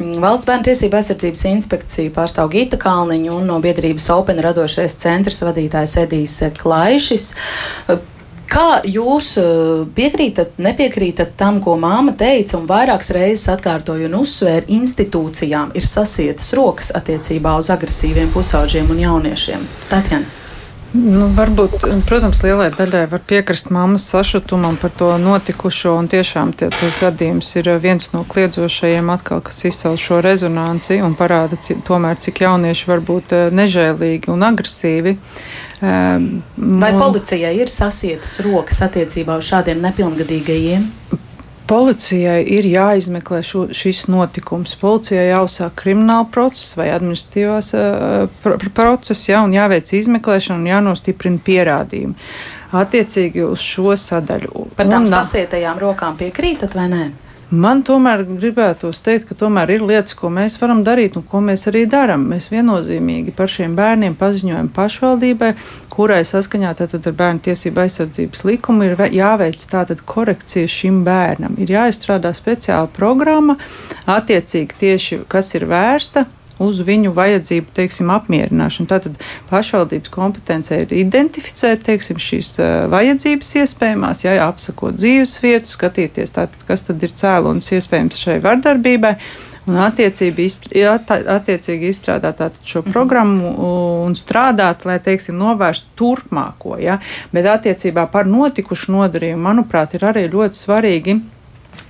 [0.01, 5.45] Mm, valsts bērnu tiesība aizsardzības inspekcija pārstāv Gita Kalniņu un no biedrības Open radošais centrs
[5.45, 7.35] vadītājs Edijs Klaišis.
[8.47, 14.65] Kā jūs eh, piekrītat, nepiekrītat tam, ko māma teica, un vairākas reizes atkārtoja un uzsvēra,
[14.71, 19.71] institūcijām ir sasietas rokas attiecībā uz agresīviem pusauģiem un jauniešiem?
[19.91, 20.37] Tatjana.
[20.95, 26.95] Nu, varbūt, protams, lielai daļai var piekrist mammas sašutumam par to notikušo, tiešām tie, tas
[27.01, 32.45] gadījums ir viens no kliedzošajiem atkal, kas izsauc šo rezonanci un parāda cik, tomēr, cik
[32.45, 35.17] jaunieši var būt eh, nežēlīgi un agresīvi.
[35.77, 40.87] Um, Vai policijai ir sasietas rokas attiecībā uz šādiem nepilngadīgajiem?
[41.67, 44.73] Policijai ir jāizmeklē šo, šis notikums.
[44.79, 51.43] Policijai jāuzsāk krimināla process vai administratīvās uh, pr process, jā, un jāveic izmeklēšana un jānostiprina
[51.45, 52.15] pierādījumi.
[52.77, 54.69] Attiecīgi uz šo sadaļu.
[54.79, 57.05] Par tām un, sasietajām rokām piekrītat vai nē?
[57.47, 61.61] Man tomēr gribētos teikt, ka tomēr ir lietas, ko mēs varam darīt un ko mēs
[61.69, 62.25] arī darām.
[62.27, 65.53] Mēs viennozīmīgi par šiem bērniem paziņojam pašvaldībai,
[65.87, 71.55] kurai saskaņā ar bērnu tiesību aizsardzības likumu ir jāveic tātad korekcija šim bērnam.
[71.55, 73.55] Ir jāizstrādā speciāla programma,
[74.03, 76.25] attiecīgi tieši kas ir vērsta
[76.63, 78.89] uz viņu vajadzību teiksim, apmierināšanu.
[78.89, 79.19] Tātad
[79.51, 82.55] pašvaldības kompetence ir identificēt teiksim, šīs
[82.93, 89.17] vajadzības iespējamās, ja apsakot dzīves vietu, skatīties, tātad, kas tad ir cēlonis iespējams šai vardarbībai.
[89.67, 90.45] Un attiecīgi
[91.91, 92.91] izstrādāt šo mhm.
[92.93, 93.49] programmu
[94.05, 96.77] un strādāt, lai, teiksim, novērstu turpmāko.
[96.79, 97.01] Ja?
[97.35, 101.17] Bet attiecībā par notikušu nodarījumu, manuprāt, ir arī ļoti svarīgi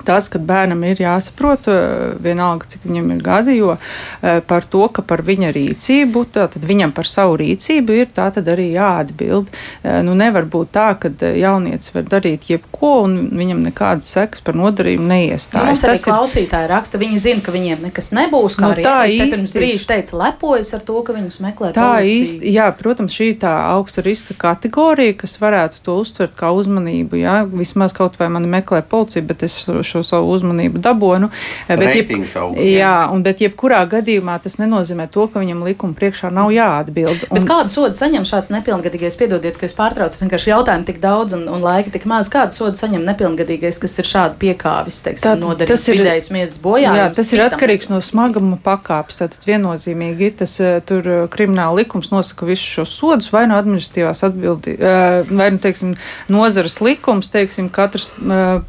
[0.07, 4.85] tas, ka bērnam ir jāsaprot, eh, vienalga, cik viņam ir gadi, jo eh, par to,
[4.93, 9.51] ka par viņa rīcību, tad viņam par savu rīcību ir tā tad arī jāatbild.
[9.83, 14.55] Eh, nu, nevar būt tā, ka jaunietis var darīt jebko, un viņam nekādas sekas par
[14.59, 15.67] nodarījumu neiestājas.
[15.67, 19.29] Mums arī klausītāji raksta, viņi zina, ka viņiem nekas nebūs, kā nu, arī tā īsti.
[19.35, 21.73] Pirms brīža teica, lepojas ar to, ka viņus meklē.
[21.75, 22.23] Tā policija.
[22.23, 27.37] īsti, jā, protams, šī tā augsta riska kategorija, kas varētu to uztvert kā uzmanību, jā,
[27.51, 31.31] vismaz kaut vai mani meklē policija, bet es šo šo savu uzmanību dabonu.
[31.67, 32.13] Bet, jeb,
[32.61, 37.27] jā, un bet jebkurā gadījumā tas nenozīmē to, ka viņam likuma priekšā nav jāatbild.
[37.29, 37.39] Un...
[37.39, 39.17] Bet kādu sodu saņem šāds nepilngadīgais?
[39.19, 42.31] Piedodiet, ka es pārtraucu, vienkārši jautājumu tik daudz un, un laika tik maz.
[42.33, 47.01] Kādu sodu saņem nepilngadīgais, kas ir šādi piekāvis, teiksim, nodarījis vidējas miesas bojājums?
[47.01, 47.39] Jā, tas citam.
[47.39, 49.21] ir atkarīgs no smaguma pakāpes.
[49.21, 54.23] Tātad viennozīmīgi tas eh, tur eh, krimināla likums nosaka visus šos sodus vai no administratīvās
[54.27, 55.95] atbildi, eh, vai, nu, teiksim,
[56.31, 58.07] nozares likums, teiksim, katrs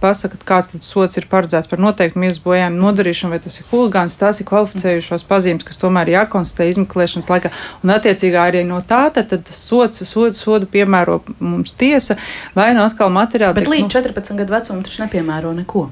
[0.01, 4.19] pasaka, kāds tas sods ir paredzēts par noteiktu miesas bojājumu nodarīšanu, vai tas ir huligāns,
[4.21, 7.53] tās ir kvalificējušās pazīmes, kas tomēr jākonstatē izmeklēšanas laikā.
[7.85, 12.19] Un attiecīgā arī no tā, tad, tad sots, sodu, sodu piemēro mums tiesa
[12.57, 13.61] vai no atkal materiāli.
[13.61, 15.89] Bet līdz nu, 14 gadu vecumam taču nepiemēro neko.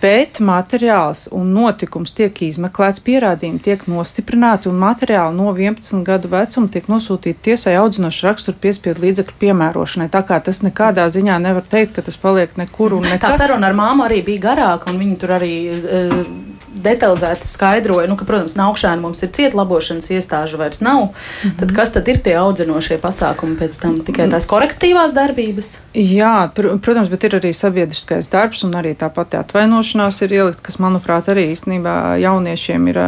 [0.00, 6.68] Bet materiāls un notikums tiek izmeklēts, pierādījumi tiek nostiprināti, un materiāli no 11 gadu vecuma
[6.72, 10.10] tiek nosūtīti tiesai audzinošu raksturu piespiedu līdzekļu piemērošanai.
[10.12, 13.38] Tā kā tas nekādā ziņā nevar teikt, ka tas paliek nekur un nekas.
[13.38, 15.54] Tā saruna ar māmu arī bija garāka, un viņi tur arī.
[15.72, 21.02] Uh, detalizēti skaidroja, nu, ka, protams, naukšana mums ir cietlabošanas iestāžu vairs nav.
[21.02, 21.10] Mm
[21.42, 21.58] -hmm.
[21.60, 24.00] Tad kas tad ir tie audzinošie pasākumi pēc tam?
[24.04, 25.78] Tikai tās korektīvās darbības?
[25.94, 30.60] Jā, pr protams, bet ir arī sabiedriskais darbs un arī tā pati atvainošanās ir ielikt,
[30.66, 33.00] kas, manuprāt, arī īstenībā jauniešiem ir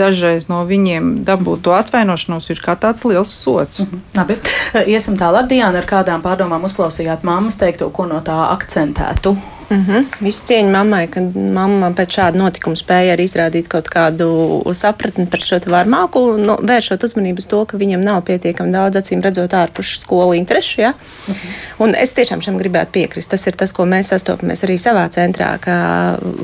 [0.00, 3.80] dažreiz no viņiem dabūt to atvainošanos ir kā tāds liels sots.
[3.80, 4.00] Mm -hmm.
[4.18, 4.38] Labi,
[4.94, 9.36] iesim tālāk, Diana, ar kādām pārdomām uzklausījāt mammas teikto, ko no tā akcentētu?
[9.74, 10.04] Mm -hmm.
[10.20, 15.40] Visu cieņu mammai, ka mamma pēc šāda notikuma spēja arī izrādīt kaut kādu sapratni par
[15.40, 19.98] šo varmāku, nu, vēršot uzmanību uz to, ka viņam nav pietiekami daudz acīm redzot ārpus
[20.00, 20.80] skolu interešu.
[20.80, 20.90] Ja?
[20.90, 21.50] Mm -hmm.
[21.78, 23.30] Un es tiešām šim gribētu piekrist.
[23.30, 25.74] Tas ir tas, ko mēs sastopamies arī savā centrā, ka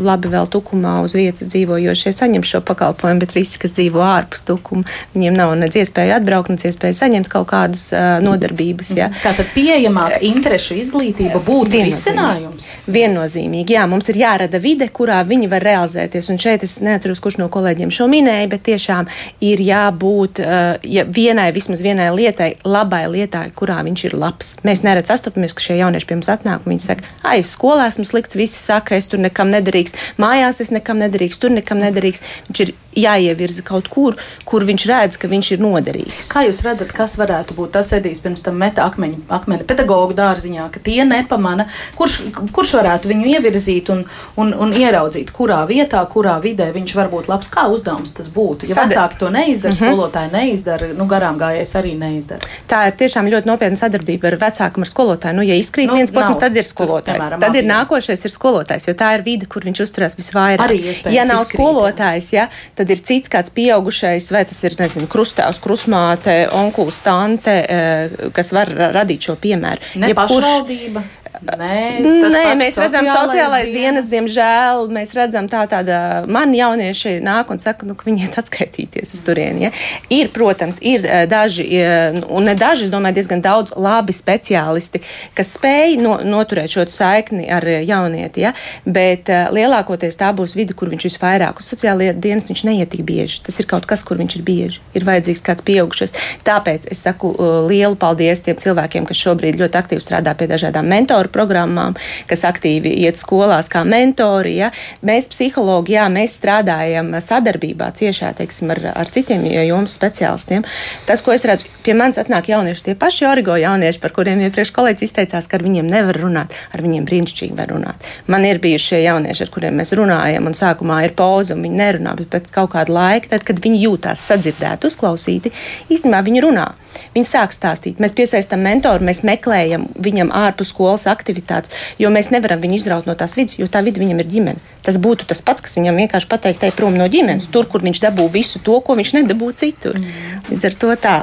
[0.03, 4.83] labi vēl tukumā uz vietas dzīvojošie saņem šo pakalpojumu, bet visi, kas dzīvo ārpus tukuma,
[5.15, 8.91] viņiem nav nedz iespēja atbraukt, nedz iespēja saņemt kaut kādas uh, nodarbības.
[8.97, 9.11] Ja?
[9.23, 12.75] Tātad pieejamāka interešu izglītība būtu risinājums.
[12.87, 13.75] Vien viennozīmīgi.
[13.77, 16.31] Jā, mums ir jārada vide, kurā viņi var realizēties.
[16.31, 19.09] Un šeit es neatceros, kurš no kolēģiem šo minēja, bet tiešām
[19.41, 24.57] ir jābūt uh, ja vienai, vismaz vienai lietai, labai lietai, kurā viņš ir labs.
[24.65, 28.07] Mēs neredz sastopamies, ka šie jaunieši pie mums atnāk un viņi saka, ai, skolā esmu
[28.09, 32.23] slikts, visi saka, es tur nekam nederīgs, mājās es nekam nederīgs, tur nekam nederīgs.
[32.49, 34.17] Viņš ir jāievirza kaut kur,
[34.49, 36.31] kur viņš redz, ka viņš ir noderīgs.
[36.33, 40.67] Kā jūs redzat, kas varētu būt tas edijs pirms tam meta akmeņu, akmeni pedagoģu dārziņā,
[40.75, 42.21] ka tie nepamana, kurš,
[42.55, 44.03] kurš varētu viņu ievirzīt un,
[44.41, 47.51] un, un ieraudzīt, kurā vietā, kurā vidē viņš var būt labs.
[47.51, 48.69] Kā uzdevums tas būtu?
[48.71, 48.95] Ja Sad...
[48.95, 49.95] vecāki to neizdara, mm -hmm.
[49.95, 52.51] skolotāji neizdara, nu, garām gājējs arī neizdara.
[52.69, 55.37] Tā ir tiešām ļoti nopietna sadarbība ar vecāku un skolotāju.
[55.37, 57.07] Nu, ja izkrīt nu, viens posms, tad ir skolotājs.
[57.07, 60.65] Tur, piemēram, tad ir nākošais ir skolotājs, jo tā ir vide, kur viņš uzturās visvairāk.
[60.67, 60.81] Arī
[61.15, 62.49] ja nav izkrīt, skolotājs, ja,
[62.81, 68.53] tad ir cits kāds pieaugušais, vai tas ir, nezinu, krustāvs, krusmāte, onkuls, tante, eh, kas
[68.57, 69.97] var radīt šo piemēru.
[70.01, 71.05] Ne pašvaldība.
[71.41, 77.61] Nē, Nē mēs redzam, sociālais dienas, diemžēl, mēs redzam tā tāda, man jaunieši nāk un
[77.63, 79.69] saka, nu, ka viņi iet atskaitīties uz turieni.
[79.69, 79.71] Ja?
[80.13, 85.01] Ir, protams, ir eh, daži, eh, un ne daži, es domāju, diezgan daudz labi speciālisti,
[85.39, 88.53] kas spēj no, noturēt šo saikni ar jaunieti, ja?
[88.85, 93.39] bet lielākoties tā būs vidi, kur viņš visvairāk uz sociālajie dienas viņš neiet tik bieži.
[93.47, 94.83] Tas ir kaut kas, kur viņš ir bieži.
[94.99, 96.17] Ir vajadzīgs kāds pieaugušais.
[96.47, 97.33] Tāpēc es saku
[97.71, 100.91] lielu paldies tiem cilvēkiem, kas šobrīd ļoti aktīvi strādā pie dažādām
[101.21, 104.57] mentoru programmām, kas aktīvi iet skolās kā mentori.
[104.61, 104.71] Ja.
[105.03, 110.65] Mēs, psihologi, jā, mēs strādājam sadarbībā ciešā teiksim, ar, ar citiem jomas speciālistiem.
[111.07, 114.73] Tas, ko es redzu, pie manis atnāk jaunieši, tie paši origo jaunieši, par kuriem iepriekš
[114.73, 118.11] kolēģis izteicās, ka ar viņiem nevar runāt, ar viņiem brīnišķīgi var runāt.
[118.31, 121.81] Man ir bijuši šie jaunieši, ar kuriem mēs runājam, un sākumā ir pauze, un viņi
[121.81, 125.53] nerunā, bet pēc kaut kāda laika, tad, kad viņi jūtās sadzirdēti, uzklausīti,
[125.91, 126.69] īstenībā viņi runā.
[127.15, 128.01] Viņi sāk stāstīt.
[128.03, 133.17] Mēs piesaistām mentoru, mēs meklējam viņam ārpus skolas aktivitātes, jo mēs nevaram viņu izraut no
[133.19, 134.75] tās vidas, jo tā vide viņam ir ģimene.
[134.87, 138.01] Tas būtu tas pats, kas viņam vienkārši pateikt, ej prom no ģimenes, tur, kur viņš
[138.07, 139.99] dabū visu to, ko viņš nedabū citur.
[140.01, 140.41] Mm.
[140.49, 141.15] Līdz ar to tā.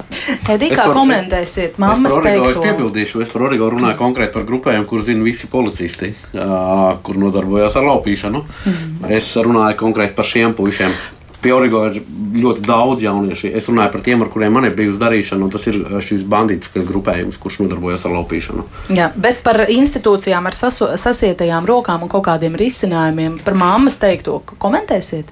[0.54, 2.54] Edī, kā komentēsiet, mammas teikto?
[2.54, 7.78] Es piebildīšu, es par Origo runāju konkrēti par grupējiem, kur zina visi policisti, kur nodarbojās
[7.80, 8.44] ar laupīšanu.
[8.46, 9.14] Mm.
[9.18, 10.94] Es runāju konkrēti par šiem puišiem.
[11.42, 12.00] Pie Origo ir
[12.42, 13.52] ļoti daudz jauniešu.
[13.58, 16.26] Es runāju par tiem, ar kuriem man ir bijusi darīšana, un tas ir uh, šis
[16.30, 18.66] bandītiskais grupējums, kurš nodarbojas ar laupīšanu.
[18.98, 24.40] Jā, bet par institūcijām ar saso, sasietajām rokām un kaut kādiem risinājumiem, par māmas teikto,
[24.58, 25.30] komentēsiet?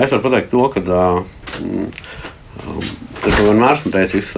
[0.00, 1.00] Es varu pateikt to, ka.
[3.20, 4.34] Es to vienmēr esmu teicis,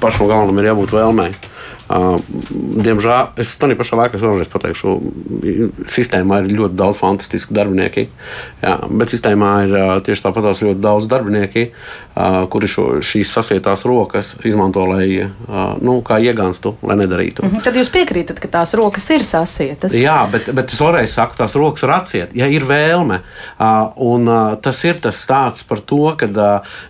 [0.00, 1.30] pašam galvenam ir jābūt vēlmei.
[1.32, 1.57] Uh,
[1.88, 4.94] diemžēl es tam pašā laikā vēlreiz pateikšu,
[5.88, 8.06] sistēmā ir ļoti daudz fantastisku darbinieku.
[8.60, 11.68] Bet sistēmā ir tieši tāpat ļoti daudz darbinieku,
[12.52, 15.30] kuri šo, šīs sasietās rokas izmanto, lai
[15.80, 17.44] nu, iegānstu, lai nedarītu.
[17.44, 17.64] Mm -hmm.
[17.64, 19.94] Tad jūs piekrītat, ka tās rokas ir sasietas?
[19.94, 23.20] Jā, bet, bet es vēlreiz saku, tās rokas var atsiet, ja ir vēlme.
[23.96, 24.28] Un
[24.60, 26.28] tas ir tas stāsts par to, ka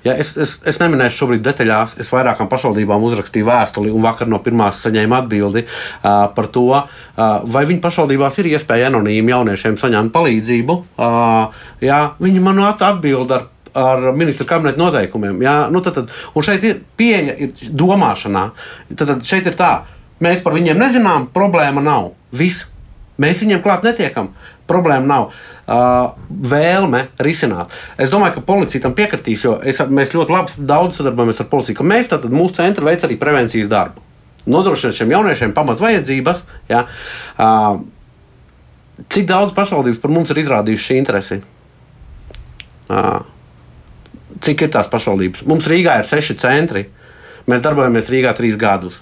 [0.05, 4.39] ja es, es, es neminēšu šobrīd detaļās, es vairākām pašvaldībām uzrakstīju vēstuli un vakar no
[4.39, 5.67] pirmās saņēma atbildi
[6.03, 6.67] par to,
[7.53, 10.81] vai viņu pašvaldībās ir iespēja anonīmi jauniešiem saņemt palīdzību.
[11.85, 13.49] Jā, viņi man atbild ar
[13.79, 15.43] ar ministra kabineta noteikumiem.
[15.43, 18.49] Jā, nu tad, tad, un šeit ir pieeja ir domāšanā.
[18.95, 19.73] Tad, tad šeit ir tā,
[20.25, 22.13] mēs par viņiem nezinām, problēma nav.
[22.35, 22.67] Viss.
[23.19, 24.33] Mēs viņiem klāt netiekam.
[24.71, 25.31] Problēma nav.
[25.69, 27.75] Uh, vēlme risināt.
[28.01, 31.85] Es domāju, ka policija tam piekritīs, jo es, mēs ļoti labi sadarbojamies ar policiju.
[31.85, 34.08] Mēs tad mūsu centra veic arī prevencijas darbu
[34.51, 36.45] nodrošināt šiem jauniešiem pamat vajadzības.
[36.71, 36.85] Ja?
[37.39, 37.83] Uh,
[39.13, 41.41] cik daudz pašvaldības par mums ir izrādījušas šī interesi?
[42.89, 43.21] Uh,
[44.45, 45.45] cik ir tās pašvaldības?
[45.49, 46.87] Mums Rīgā ir seši centri.
[47.49, 49.01] Mēs darbojamies Rīgā trīs gadus.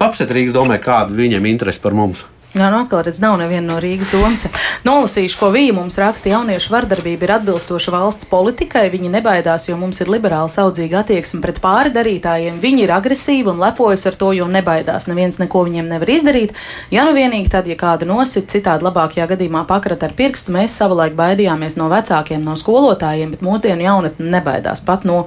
[0.00, 2.24] Papsiet Rīgas domē, kāda viņiem interesi par mums.
[2.52, 4.42] Jā, nu atkal redz, nav neviena no Rīgas domas.
[4.84, 6.28] Nolasīšu, ko viņa mums raksta.
[6.34, 8.82] Jauniešu vardarbība ir atbilstoša valsts politikai.
[8.92, 12.60] Viņi nebaidās, jo mums ir liberāla saudzīga attieksme pret pāri darītājiem.
[12.60, 15.08] Viņi ir agresīvi un lepojas ar to, jo nebaidās.
[15.08, 16.52] Neviens neko viņiem nevar izdarīt.
[16.92, 21.16] Ja nu vienīgi tad, ja kāda nosit, citādi labākajā gadījumā pakrat ar pirkstu, mēs savulaik
[21.16, 25.22] baidījāmies no vecākiem, no skolotājiem, bet mūsdienu jaunatne nebaidās pat no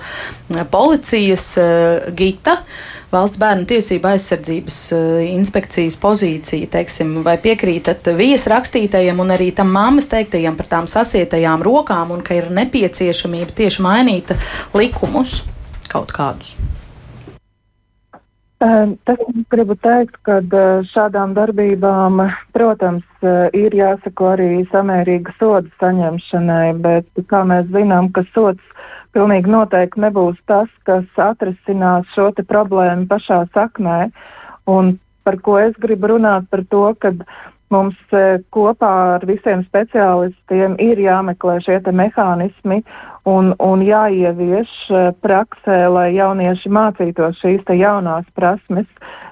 [0.69, 2.61] policijas uh, gita.
[2.61, 9.51] Uh, valsts bērnu tiesību aizsardzības eh, inspekcijas pozīcija, teiksim, vai piekrītat vijas rakstītajam un arī
[9.55, 14.33] tam mammas teiktajam par tām sasietajām rokām un ka ir nepieciešamība tieši mainīt
[14.77, 15.43] likumus
[15.91, 16.57] kaut kādus?
[19.05, 19.19] Tas
[19.51, 20.39] gribu teikt, ka
[20.89, 22.21] šādām darbībām,
[22.55, 23.05] protams,
[23.53, 28.63] ir jāsako arī samērīga soda saņemšanai, bet, kā mēs zinām, ka sods
[29.13, 33.99] pilnīgi noteikti nebūs tas, kas atrisinās šo problēmu pašā saknē.
[34.65, 37.13] Un par ko es gribu runāt, par to, ka
[37.73, 42.81] mums e, kopā ar visiem speciālistiem ir jāmeklē šie mehānismi
[43.25, 48.87] un, un jāievieš e, praksē, lai jaunieši mācītos šīs jaunās prasmes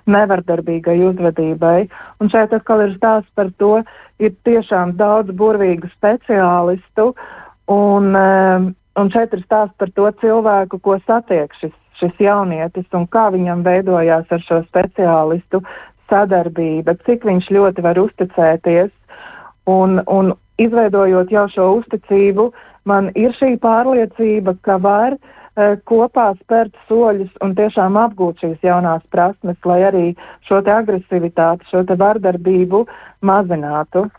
[0.05, 1.87] nevardarbīgai uzvedībai.
[2.19, 3.75] Un šeit atkal ir stāsts par to,
[4.19, 7.13] ir tiešām daudz burvīgu speciālistu.
[7.71, 13.07] Un, um, Un šeit ir stāsts par to cilvēku, ko satiek šis, šis jaunietis un
[13.09, 15.63] kā viņam veidojās ar šo speciālistu
[16.11, 18.91] sadarbība, cik viņš ļoti var uzticēties.
[19.69, 22.49] Un, un izveidojot jau šo uzticību,
[22.89, 25.19] man ir šī pārliecība, ka var e,
[25.87, 30.05] kopā spērt soļus un tiešām apgūt šīs jaunās prasmes, lai arī
[30.47, 32.85] šo agresivitāti, šo vardarbību
[33.23, 34.09] mazinātu.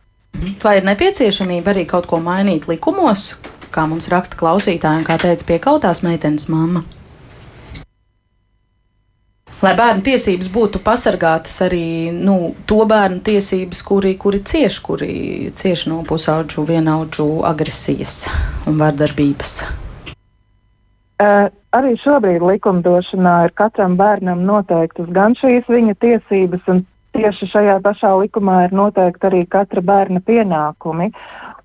[0.65, 3.37] Vai ir nepieciešamība arī kaut ko mainīt likumos,
[3.75, 6.83] kā mums raksta klausītāji, un kā teica piekautās meitenes mamma.
[9.65, 15.15] Lai bērnu tiesības būtu pasargātas arī nu, to bērnu tiesības, kuri, kuri cieš, kuri
[15.57, 18.25] cieš no pusauģu, vienaudžu agresijas
[18.69, 19.57] un vardarbības.
[21.15, 26.83] Uh, arī šobrīd likumdošanā ir katram bērnam noteiktas gan šīs viņa tiesības, un
[27.15, 31.13] tieši šajā pašā likumā ir noteikti arī katra bērna pienākumi.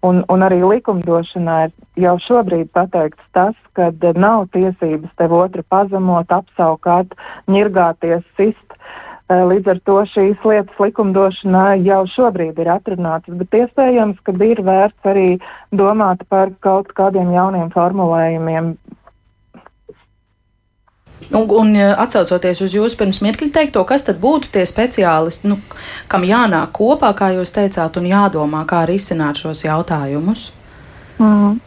[0.05, 1.71] Un, un arī likumdošanā ir
[2.05, 7.17] jau šobrīd pateikts tas, ka nav tiesības tev otru pazemot, apsaukāt,
[7.51, 8.77] ņirgāties, sist.
[9.29, 14.63] Eh, līdz ar to šīs lietas likumdošanā jau šobrīd ir atrunātas, bet iespējams, ka ir
[14.65, 15.27] vērts arī
[15.69, 18.71] domāt par kaut kādiem jauniem formulējumiem
[21.29, 25.59] Un, un atcaucoties uz jūsu pirms mirkli teikto, kas tad būtu tie speciālisti, nu,
[26.09, 30.49] kam jānāk kopā, kā jūs teicāt, un jādomā, kā risināt šos jautājumus?
[31.19, 31.59] Mm.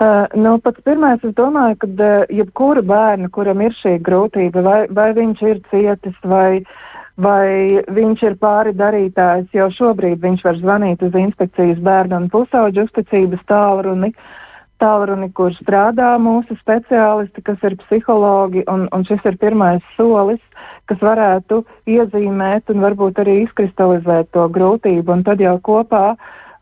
[0.00, 4.78] Uh, nu, pats pirmais, es domāju, ka uh, jebkura bērna, kuram ir šī grūtība, vai,
[4.88, 6.62] vai viņš ir cietis, vai,
[7.20, 12.88] vai viņš ir pāri darītājs, jau šobrīd viņš var zvanīt uz inspekcijas bērnu un pusauģu
[12.88, 14.14] uzticības tālruni.
[14.16, 14.45] Uh,
[14.82, 20.42] tālruni, kur strādā mūsu speciālisti, kas ir psihologi, un, un šis ir pirmais solis,
[20.90, 26.04] kas varētu iezīmēt un varbūt arī izkristalizēt to grūtību, un tad jau kopā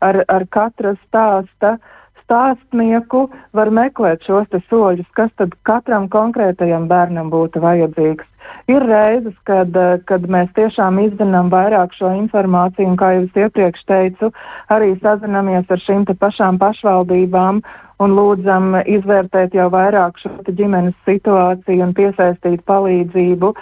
[0.01, 1.77] ar, ar katra stāsta
[2.25, 8.25] stāstnieku var meklēt šos soļus, kas tad katram konkrētajam bērnam būtu vajadzīgs.
[8.65, 9.75] Ir reizes, kad,
[10.09, 14.31] kad mēs tiešām izzinām vairāk šo informāciju, un, kā jau es iepriekš teicu,
[14.73, 17.61] arī sazināmies ar šīm pašām pašvaldībām
[18.01, 23.53] un lūdzam izvērtēt jau vairāk šo ģimenes situāciju un piesaistīt palīdzību.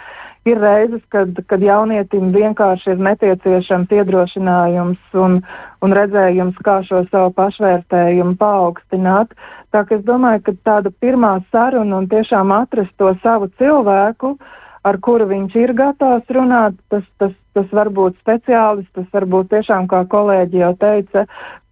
[0.47, 5.37] Ir reizes, kad, kad jaunietim vienkārši ir nepieciešams iedrošinājums un,
[5.83, 9.35] un redzējums, kā šo savu pašvērtējumu paaugstināt.
[9.71, 14.99] Tā, es domāju, ka tāda pirmā saruna un tiešām atrast to savu cilvēku, uh, ar
[15.03, 16.77] kuru viņš ir gatavs runāt.
[16.91, 21.25] Tas, tas, tas var būt speciālists, tas var būt tiešām, kā kolēģi jau teica,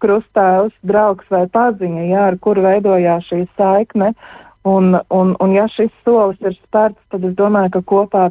[0.04, 4.14] krustēvs, draugs vai paziņa, jā, ar kuru veidojās šī saikne.
[4.68, 8.28] Un, un, un ja šis solis ir spērts, tad es domāju, ka kopā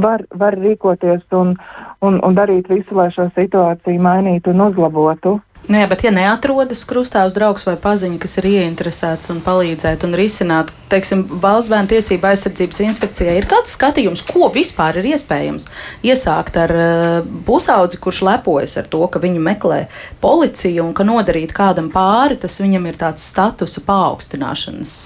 [0.00, 1.56] var, var rīkoties un,
[2.00, 5.38] un, un darīt visu, lai šo situāciju mainītu un uzlabotu.
[5.64, 10.12] Nu, jā, bet ja neatrodas krustāvs draugs vai paziņa, kas ir ieinteresēts un palīdzēt un
[10.18, 15.64] risināt, teiksim, valsts bērnu tiesību aizsardzības inspekcijai, ir kāds skatījums, ko vispār ir iespējams
[16.04, 19.80] iesākt ar uh, pusaudzi, kurš lepojas ar to, ka viņu meklē
[20.20, 24.98] policija un ka nodarīt kādam pāri, tas viņam ir tāds statusa paaugstināšanas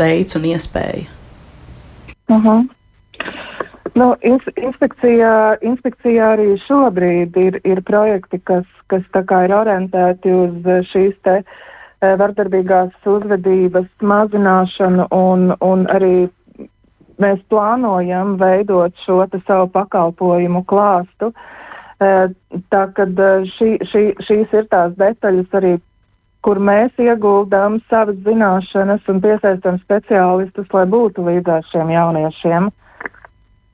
[0.00, 1.04] veids un iespēja.
[2.28, 2.64] Uh -huh.
[3.98, 4.12] Nu,
[4.68, 12.14] inspekcijā, inspekcijā arī šobrīd ir, ir projekti, kas, kas ir orientēti uz šīs te, eh,
[12.20, 16.28] vardarbīgās uzvedības mazināšanu, un, un arī
[17.18, 21.32] mēs plānojam veidot šo savu pakalpojumu klāstu.
[21.98, 22.28] Eh,
[22.70, 25.78] tā kad eh, šī, šī, šīs ir tās detaļas arī,
[26.40, 32.70] kur mēs ieguldām savas zināšanas un piesaistām speciālistus, lai būtu līdzās šiem jauniešiem.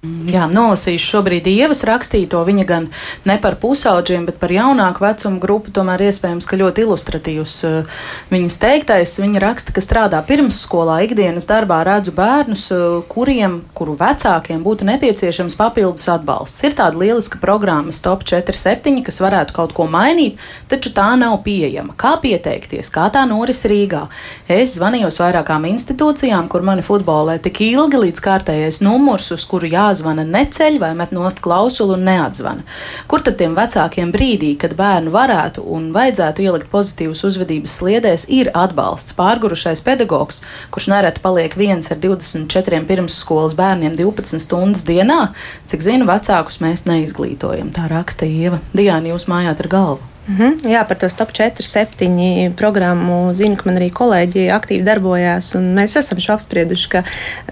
[0.05, 2.41] Jā, nolasīšu šobrīd ievas rakstīto.
[2.45, 2.89] Viņa gan
[3.25, 5.73] ne par pusauģiem, bet par jaunāku vecumu grupu.
[5.73, 8.03] Tomēr iespējams, ka ļoti ilustratīvs uh,
[8.33, 9.15] viņas teiktais.
[9.23, 15.57] Viņa raksta, ka strādā pirmsskolā, ikdienas darbā redzu bērnus, uh, kuriem, kuru vecākiem būtu nepieciešams
[15.61, 16.67] papildus atbalsts.
[16.69, 21.97] Ir tāda lieliska programma Stop 47, kas varētu kaut ko mainīt, taču tā nav pieejama.
[21.97, 24.05] Kā pieteikties, kā tā noris Rīgā?
[24.53, 29.71] Es zvanīju uz vairākām institūcijām, kur mani futbolē tik ilgi līdz kārtējais numurs, uz kuru
[29.73, 32.65] jāzvanīt jāzvana neceļ vai met nost klausulu un neatzvana.
[33.07, 38.51] Kur tad tiem vecākiem brīdī, kad bērnu varētu un vajadzētu ielikt pozitīvas uzvedības sliedēs, ir
[38.55, 40.43] atbalsts pārgurušais pedagogs,
[40.75, 45.35] kurš nereti paliek viens ar 24 pirmsskolas bērniem 12 stundas dienā?
[45.71, 47.71] Cik zinu, vecākus mēs neizglītojam.
[47.75, 48.63] Tā raksta Ieva.
[48.75, 50.14] Diana, jūs mājāt ar galvu.
[50.29, 50.69] Mm -hmm.
[50.71, 55.55] Jā, par to stop 4, 7 programmu zinu, ka man arī kolēģi aktīvi darbojās.
[55.55, 57.03] Mēs esam šo apsprieduši, ka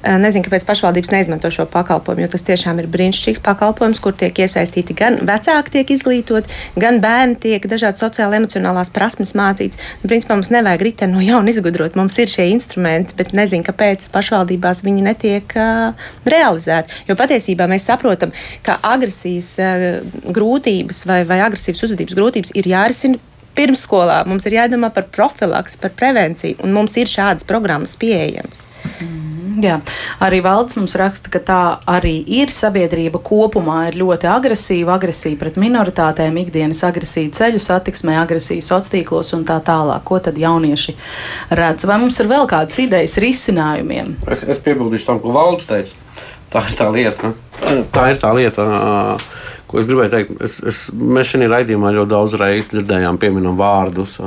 [0.02, 4.38] eh, nezinu, kāpēc pašvaldības neizmanto šo pakalpojumu, jo tas tiešām ir brīnišķīgs pakalpojums, kur tiek
[4.38, 6.44] iesaistīti gan vecāki, tiek izglītot,
[6.76, 9.76] gan bērni tiek dažādi sociāli emocionālās prasmes mācīts.
[10.02, 11.94] Nu, principā mums nevajag riteni no jauna izgudrot.
[11.94, 15.92] Mums ir šie instrumenti, bet nezinu, kāpēc pašvaldībās viņi netiek uh,
[16.24, 16.88] realizēti.
[17.08, 23.20] Jo patiesībā mēs saprotam, ka agresijas uh, grūtības vai, vai agresīvas uzvedības grūtības ir jārisina
[23.56, 24.22] pirmsskolā.
[24.28, 28.66] Mums ir jādomā par profilaks, par prevenciju, un mums ir šādas programmas pieejamas.
[29.00, 29.32] Mm.
[29.60, 29.76] Jā,
[30.24, 31.60] arī valsts mums raksta, ka tā
[31.90, 32.50] arī ir.
[32.52, 39.32] Sabiedrība kopumā ir ļoti agresīva, agresija pret minoritātēm, ikdienas agresija ceļu satiksmē, agresija sociālos tīklos
[39.36, 40.02] un tā tālāk.
[40.08, 40.96] Ko tad jaunieši
[41.52, 41.86] redz?
[41.88, 44.16] Vai mums ir vēl kādas idejas risinājumiem?
[44.32, 46.24] Es, es piebildīšu tam, ko valsts teica.
[46.52, 47.34] tā ir tā lieta.
[47.94, 48.64] Tā ir tā lieta.
[49.72, 54.18] Ko es gribēju teikt, es, es, mēs šajā raidījumā ļoti daudz reizes dzirdējām, pieminam vārdus.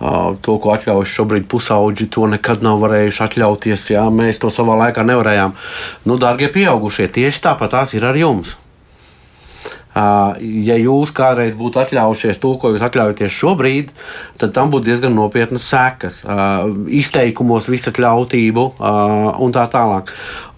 [0.00, 3.82] To, ko atļaujas šobrīd pusauģi, to nekad nav varējuši atļauties.
[3.92, 5.52] Jā, mēs to savā laikā nevarējām.
[6.08, 8.56] Nu, dārgie pieaugušie, tieši tāpat tās ir ar jums.
[10.40, 13.90] Ja jūs kādreiz būtu atļaujušies to, ko jūs atļaujaties šobrīd,
[14.40, 16.22] tad tam būtu diezgan nopietnas sekas.
[16.88, 20.14] Izteikumos, visatļautību un tā tālāk.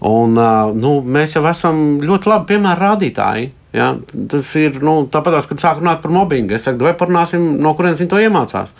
[0.07, 0.39] Un,
[0.77, 3.51] nu, mēs jau esam ļoti labi piemēra rādītāji.
[3.73, 3.95] Ja?
[4.29, 6.53] Tas ir nu, tāpat, kad sāk runāt par mobbingu.
[6.55, 8.73] Es saku, vai parunāsim, no kurienes viņi to iemācās.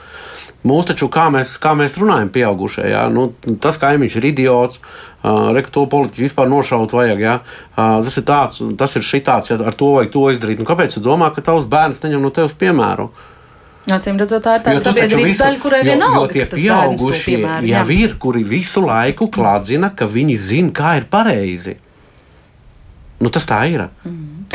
[0.64, 3.02] Mūsu taču, kā mēs, kā mēs runājam, pieaugušie, ja?
[3.12, 7.20] nu, tas kaimiņš ir idiots, uh, reku to politiķu vispār nošaut vajag.
[7.20, 7.34] Ja?
[7.74, 10.64] Uh, tas ir tāds, tas ir šitāds, ja ar to vajag to izdarīt.
[10.64, 13.10] Nu, kāpēc tu domā, ka tavs bērns neņem no tevis piemēru?
[13.92, 18.86] Acīm redzot, tā ir tāda sabiedrības daļa, kurai vienalga, tie pieaugušie jau ir, kuri visu
[18.86, 21.82] laiku klādzina, ka viņi zina, kā ir pareizi.
[23.22, 23.88] Nu, tas tā ir.
[24.08, 24.46] Mm.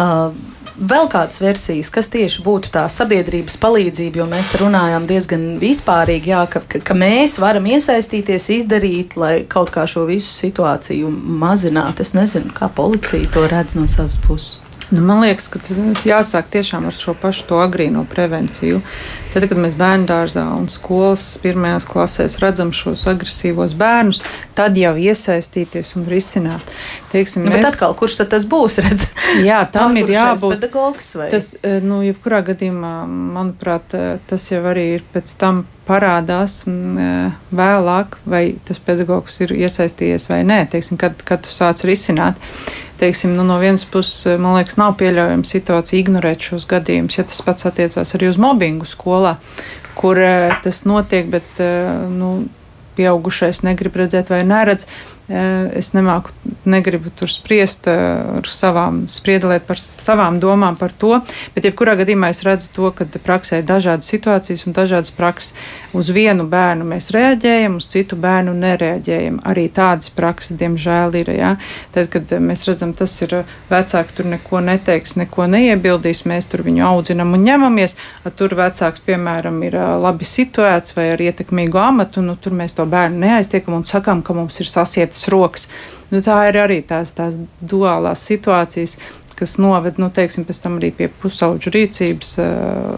[0.00, 5.46] Uh, vēl kādas versijas, kas tieši būtu tā sabiedrības palīdzība, jo mēs te runājam diezgan
[5.62, 11.10] vispārīgi, jā, ka, ka, ka mēs varam iesaistīties, izdarīt, lai kaut kā šo visu situāciju
[11.44, 12.04] mazinātu.
[12.06, 14.65] Es nezinu, kā policija to redz no savas puses.
[14.90, 15.58] Nu, man liekas, ka
[16.06, 18.78] jāsāk tiešām ar šo pašu agrīno prevenciju.
[19.32, 24.22] Tad, kad mēs bērnu dārzā un skolas pirmajās klasēs redzam šos agresīvos bērnus,
[24.56, 26.70] tad jau iesaistīties un risināt.
[27.10, 27.66] Teiksim, nu, mēs...
[27.72, 28.78] atkal, kurš tad tas būs?
[28.86, 29.08] Redz?
[29.44, 30.60] Jā, tam ir jābūt.
[30.60, 31.28] Pedagogs vai?
[31.34, 37.10] Tas, e, nu, jebkurā gadījumā, manuprāt, e, tas jau arī ir pēc tam parādās e,
[37.54, 42.40] vēlāk, vai tas pedagogs ir iesaistījies vai nē, teiksim, kad, kad tu sāc risināt
[43.00, 47.42] teiksim, nu, no vienas puses, man liekas, nav pieļaujama situācija ignorēt šos gadījumus, ja tas
[47.46, 49.36] pats attiecās arī uz mobbingu skolā,
[49.98, 52.32] kur uh, tas notiek, bet uh, nu,
[52.96, 54.88] pieaugušais negrib redzēt vai neredz.
[55.26, 56.30] Es nemāku,
[56.70, 61.16] negribu tur spriest ar savām, spriedelēt par savām domām par to,
[61.56, 65.50] bet jebkurā gadījumā es redzu to, ka praksē ir dažādas situācijas un dažādas prakses.
[65.96, 69.40] Uz vienu bērnu mēs reaģējam, uz citu bērnu nereaģējam.
[69.50, 71.32] Arī tādas prakses, diemžēl, ir.
[71.34, 71.50] Ja?
[71.96, 73.34] Tad, kad mēs redzam, tas ir
[73.72, 77.96] vecāks, tur neko neteiks, neko neiebildīs, mēs tur viņu audzinam un ņemamies.
[78.38, 83.24] Tur vecāks, piemēram, ir labi situēts vai ar ietekmīgu amatu, nu tur mēs to bērnu
[83.24, 85.68] neaiztiekam un sakām, ka mums ir sasiet atvērtas rokas.
[86.10, 88.96] Nu, tā ir arī tās, tās duālās situācijas,
[89.36, 90.44] kas noved nu, teiksim,
[90.78, 92.36] arī pie pusauģu rīcības.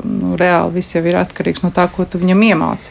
[0.05, 2.91] Nu, reāli viss jau ir atkarīgs no tā, ko tu viņam iemāci.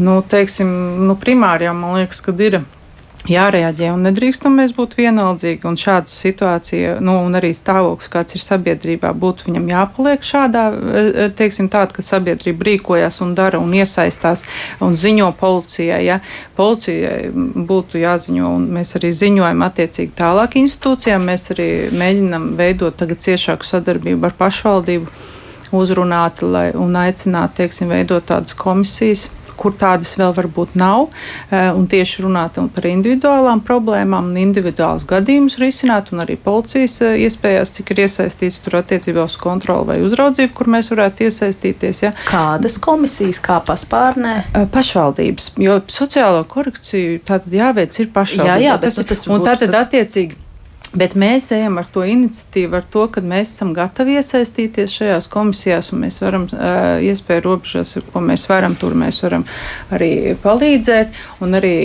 [0.00, 0.70] Nu, teiksim,
[1.06, 2.62] nu, primāri jau man liekas, ka ir
[3.28, 5.66] jārēģē un nedrīkstam mēs būt vienaldzīgi.
[5.68, 11.26] Un šāda situācija, nu, un arī stāvoklis, kāds ir sabiedrībā, būtu viņam jāpaliek šādā, e,
[11.36, 14.44] teiksim, tāda, ka sabiedrība rīkojas un dara un iesaistās
[14.80, 16.00] un ziņo policijai.
[16.06, 16.20] Ja?
[16.56, 21.28] Policijai būtu jāziņo, un mēs arī ziņojam attiecīgi tālāk institūcijām.
[21.30, 25.20] Mēs arī mēģinam veidot tagad ciešāku sadarbību ar pašvaldību,
[25.76, 29.28] uzrunāt lai, un aicināt, teiksim, veidot tādas komisijas
[29.60, 31.08] kur tādas vēl varbūt nav,
[31.50, 37.18] eh, un tieši runāt par individuālām problēmām un individuālus gadījumus risināt, un arī policijas eh,
[37.26, 42.04] iespējās, cik ir iesaistīts tur attiecībā uz kontroli vai uzraudzību, kur mēs varētu iesaistīties.
[42.06, 42.12] Ja.
[42.28, 44.36] Kādas komisijas, kā paspārnē?
[44.54, 48.60] Eh, pašvaldības, jo sociālo korekciju tātad jāveic ir pašvaldība.
[48.60, 49.82] Jā, jā, bet tas, nu, tas un tātad tad...
[49.84, 50.38] attiecīgi
[50.90, 55.92] Bet mēs ejam ar to iniciatīvu, ar to, ka mēs esam gatavi iesaistīties šajās komisijās,
[55.94, 56.48] un mēs varam,
[57.06, 59.46] iespēju robežās, ko mēs varam, tur mēs varam
[59.94, 61.14] arī palīdzēt.
[61.46, 61.76] Un arī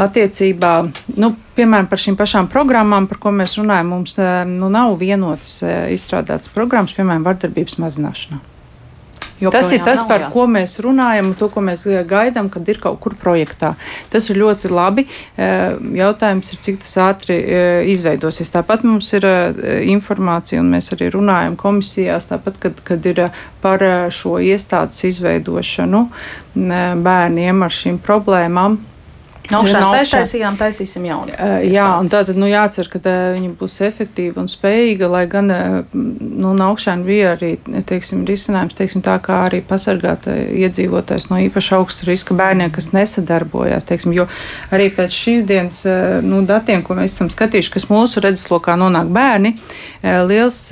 [0.00, 0.72] attiecībā,
[1.20, 4.16] nu, piemēram, par šīm pašām programmām, par ko mēs runājam, mums
[4.56, 5.60] nu, nav vienotas
[5.92, 8.55] izstrādātas programmas, piemēram, vardarbības mazināšanā.
[9.52, 10.28] Tas ir tas, par jā.
[10.32, 13.74] ko mēs runājam, to, ko mēs eh, gaidām, kad ir kaut kur projektā.
[14.12, 15.04] Tas ir ļoti labi.
[15.36, 18.52] Eh, jautājums ir, cik tas ātri eh, izveidosies.
[18.54, 19.28] Tāpat mums ir
[19.92, 23.26] informācija, un mēs arī runājam komisijās, tāpat, kad, kad ir
[23.60, 23.84] par
[24.14, 26.06] šo iestādes izveidošanu
[26.56, 28.78] bērniem ar šīm problēmām
[29.54, 31.34] Augšāns aiztaisījām, taisīsim jaunu.
[31.34, 35.24] Uh, jā, un tā tad nu, jācer, ka tā, viņa būs efektīva un spējīga, lai
[35.30, 35.52] gan
[35.92, 37.52] nu, augšāna bija arī
[37.86, 43.86] teiksim, risinājums, teiksim, tā kā arī pasargāt iedzīvotājs no īpaši augsta riska bērniem, kas nesadarbojās.
[43.88, 44.26] Teiksim, jo
[44.74, 45.82] arī pēc šīs dienas
[46.26, 49.56] nu, datiem, ko mēs esam skatījuši, kas mūsu redzeslokā nonāk bērni,
[50.26, 50.64] liels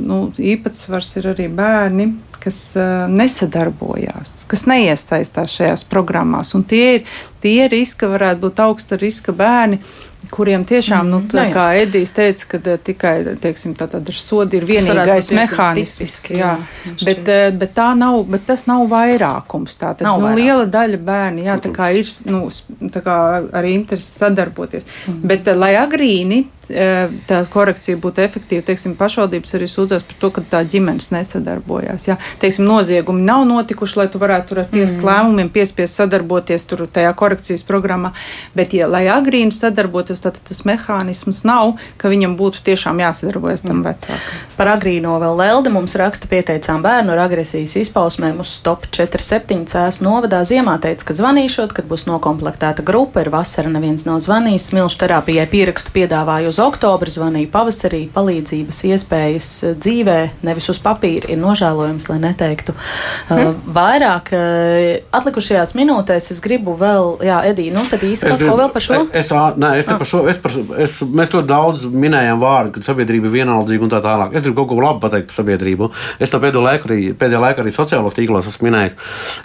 [0.00, 2.72] nu, īpatsvars ir arī bērni kas
[3.12, 6.54] nesadarbojās, kas neiesaistās šajās programmās.
[6.56, 9.80] Un tie ir tie riska varētu būt augsta riska bērni
[10.28, 11.54] kuriem tiešām, mm, nu, tā, jā, jā.
[11.54, 15.96] kā Edijs teica, ka uh, tikai, teiksim, tā tad ar sodu ir vienīgais mehānisms.
[15.96, 16.52] Tipiski, jā,
[16.84, 16.94] jā.
[17.06, 19.78] Bet, uh, bet tā nav, bet tas nav vairākums.
[19.80, 20.44] Tā tad, nav nu, vairākums.
[20.44, 22.44] liela daļa bērni, jā, tā kā ir, nu,
[22.92, 23.18] tā kā
[23.62, 24.88] arī interesi sadarboties.
[25.06, 25.20] Mm.
[25.32, 28.62] Bet, uh, lai agrīni tā korekcija būtu efektīva.
[28.66, 32.06] Teiksim, pašvaldības arī sūdzas par to, ka tā ģimenes nesadarbojās.
[32.08, 32.16] Ja?
[32.42, 35.08] Teiksim, noziegumi nav notikuši, lai tu varētu tur ar tiesas mm.
[35.08, 38.10] lēmumiem piespiest sadarboties tur tajā korekcijas programmā,
[38.58, 43.80] bet, ja, lai agrīni sadarbotos, tad tas mehānisms nav, ka viņam būtu tiešām jāsadarbojas tam
[43.80, 43.86] mm.
[43.86, 44.40] vecākam.
[44.58, 50.00] Par agrīno vēl Lelde mums raksta pieteicām bērnu ar agresijas izpausmēm uz stop 47 cēs
[50.04, 50.42] novadā.
[50.48, 54.70] Ziemā teica, ka zvanīšot, kad būs nokomplektēta grupa, ir vasara, neviens nav zvanījis.
[54.70, 59.50] Smilšu terapijai pierakstu piedāvāju uz oktobra, zvanīju pavasarī, palīdzības iespējas
[59.80, 64.34] dzīvē, nevis uz papīra, ir nožēlojams, lai neteiktu uh, vairāk.
[64.34, 68.84] Uh, atlikušajās minūtēs es gribu vēl, jā, Edī, nu tad īsti kaut ko vēl par
[68.84, 68.98] šo?
[69.16, 70.54] Es, nē, es te par šo, es par,
[70.84, 74.36] es, mēs ļoti daudz minējām vārdu, ka sabiedrība ir vienaldzīga un tā tālāk.
[74.36, 75.90] Es gribu kaut ko labu pateikt par sabiedrību.
[76.22, 78.98] Es to pēdējo laiku arī, pēdējā laikā arī sociālos tīklos esmu minējis,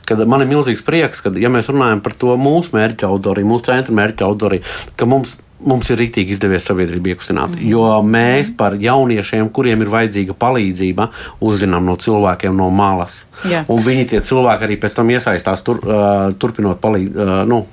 [0.07, 3.69] ka man ir milzīgs prieks, ka, ja mēs runājam par to mūsu mērķa auditoriju, mūsu
[3.71, 7.57] centra mērķa auditoriju, ka mums mums ir rīktīgi izdevies sabiedrību iekustināt.
[7.57, 7.70] Mm.
[7.72, 11.09] Jo mēs par jauniešiem, kuriem ir vajadzīga palīdzība,
[11.45, 13.24] uzzinām no cilvēkiem no malas.
[13.43, 13.68] Yeah.
[13.72, 17.22] Un viņi tie cilvēki arī pēc tam iesaistās, tur, uh, turpinot palīdzēt.
[17.26, 17.63] Uh, nu,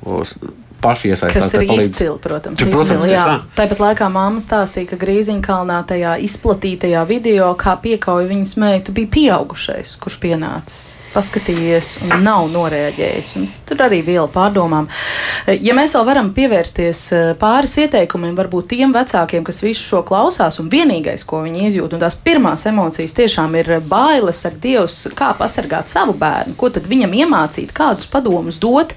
[0.83, 1.51] paši iesaistās.
[1.51, 2.61] Tas ir izcili, protams.
[2.61, 3.27] Ja, protams izcili, jā.
[3.59, 9.97] Tāpat laikā mamma stāstīja, ka Grīziņkalnā tajā izplatītajā video, kā piekauja viņas meitu, bija pieaugušais,
[10.03, 13.33] kurš pienācis paskatījies un nav noreaģējis.
[13.41, 14.89] Un tur arī viela pārdomām.
[15.61, 20.59] Ja mēs vēl varam pievērsties eh, pāris ieteikumiem, varbūt tiem vecākiem, kas visu šo klausās,
[20.63, 25.33] un vienīgais, ko viņi izjūt, un tās pirmās emocijas tiešām ir bailes ar Dievs, kā
[25.39, 28.95] pasargāt savu bērnu, ko tad viņam iemācīt, kādus padomus dot,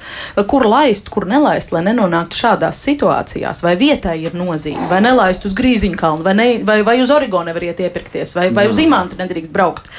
[0.49, 5.55] kur laist, kur nelaist, lai nenonāktu šādās situācijās, vai vietai ir nozīme, vai nelaist uz
[5.57, 9.89] Grīziņkalnu, vai, ne, vai, vai uz Origonu nevariet iepirkties, vai, vai uz Imantu nedrīkst braukt,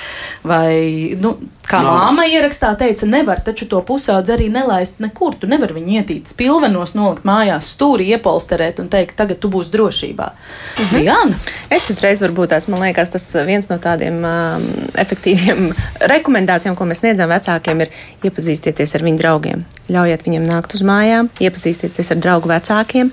[0.47, 1.95] vai, nu, kā no.
[1.99, 6.95] māma ierakstā teica, nevar taču to pusaudzi arī nelaist nekur, tu nevar viņu ietīt spilvenos,
[6.99, 10.31] nolikt mājās stūri, iepolsterēt un teikt, tagad tu būsi drošībā.
[10.77, 11.03] Mhm.
[11.03, 11.41] Diana?
[11.73, 14.67] Es uzreiz varbūt tās, man liekas, tas viens no tādiem um,
[14.99, 15.71] efektīviem
[16.15, 19.67] rekomendācijām, ko mēs sniedzam vecākiem, ir iepazīstieties ar viņu draugiem.
[19.93, 21.66] Ļaujiet viņiem nākt uz mājām, iepazīstieties
[22.13, 23.11] ar draugu vecākiem.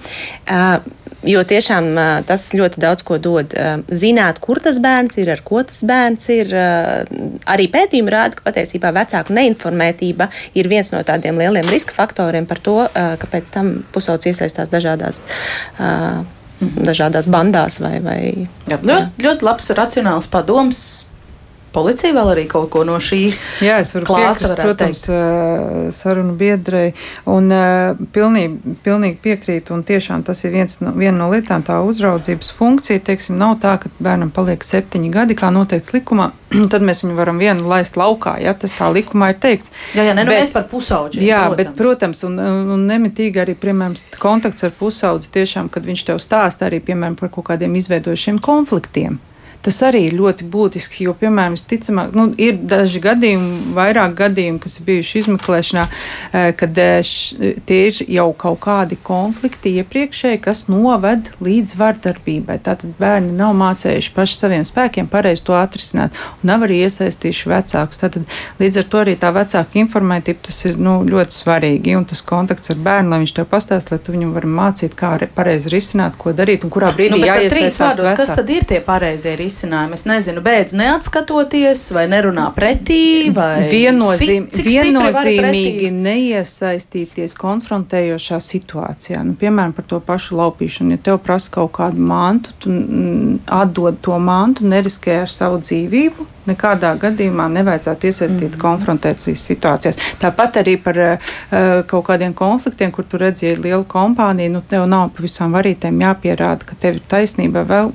[1.23, 1.85] Jo tiešām
[2.27, 3.53] tas ļoti daudz ko dod.
[3.87, 6.51] Zināt, kur tas bērns ir, ar ko tas bērns ir.
[7.47, 10.27] Arī pētījumi rāda, ka patiesībā vecāku neinformētība
[10.59, 15.23] ir viens no tādiem lieliem riska faktoriem par to, ka pēc tam pusauds iesaistās dažādās.
[16.63, 17.97] Dažādās bandās vai.
[18.03, 18.19] vai
[18.67, 20.83] jā, ļoti, ļoti labs, racionāls padoms
[21.73, 23.21] policija vēl arī kaut ko no šī
[23.63, 25.95] Jā, es varu piekrist, protams, teikt.
[25.97, 26.93] sarunu biedrei,
[27.29, 27.49] un
[28.15, 33.03] pilnīgi, pilnīgi piekrītu, un tiešām tas ir viens no, viena no lietām, tā uzraudzības funkcija,
[33.07, 36.29] teiksim, nav tā, ka bērnam paliek septiņi gadi, kā noteikts likumā,
[36.73, 39.73] tad mēs viņu varam vienu laist laukā, ja tas tā likumā ir teikts.
[39.97, 41.23] Jā, jā, ne, nu bet, mēs par pusauģi.
[41.25, 41.59] Jā, protams.
[41.59, 42.39] bet, protams, un,
[42.77, 47.33] un nemitīgi arī, piemēram, kontakts ar pusaudzi tiešām, kad viņš tev stāsta arī, piemēram, par
[47.33, 49.19] kaut kādiem izveidojušiem konfliktiem.
[49.63, 54.75] Tas arī ir ļoti būtiski, jo, piemēram, visticamāk, nu, ir daži gadījumi, vairāk gadījumi, kas
[54.79, 60.65] ir bijuši izmeklēšanā, eh, kad eh, š, tie ir jau kaut kādi konflikti iepriekšēji, kas
[60.67, 62.57] noved līdz vardarbībai.
[62.65, 66.11] Tātad bērni nav mācējuši paši saviem spēkiem pareizi to atrisināt
[66.41, 68.03] un nav arī iesaistījuši vecākus.
[68.03, 68.27] Tātad
[68.59, 71.95] līdz ar to arī tā vecāka informētība tas ir nu, ļoti svarīgi.
[71.95, 75.15] Un tas kontakts ar bērnu, lai viņš tev pastāst, lai tu viņam vari mācīt, kā
[75.31, 78.03] pareizi risināt, ko darīt un kurā brīdī nu, jāiesaistās.
[78.19, 79.52] Kas tad ir tie pareizie risinājumi?
[79.53, 79.93] Risinājumu.
[79.93, 89.23] Es nezinu, beidz neatskatoties, vai nerunā pretī, vai Viennozīm, cik, cik viennozīmīgi neiesaistīties konfrontējošā situācijā.
[89.23, 90.97] Nu, piemēram, par to pašu laupīšanu.
[90.97, 92.73] Ja tev prasa kaut kādu mantu, tu
[93.47, 96.32] atdod to mantu, neriskē ar savu dzīvību.
[96.49, 98.59] Nekādā gadījumā nevajadzētu iesaistīt mm.
[98.61, 99.99] konfrontācijas situācijās.
[100.21, 101.29] Tāpat arī par uh,
[101.89, 106.79] kaut kādiem konfliktiem, kur tu redzēji lielu kompāniju, nu tev nav pavisam varītēm jāpierāda, ka
[106.79, 107.63] tev ir taisnība.
[107.69, 107.93] Vēl,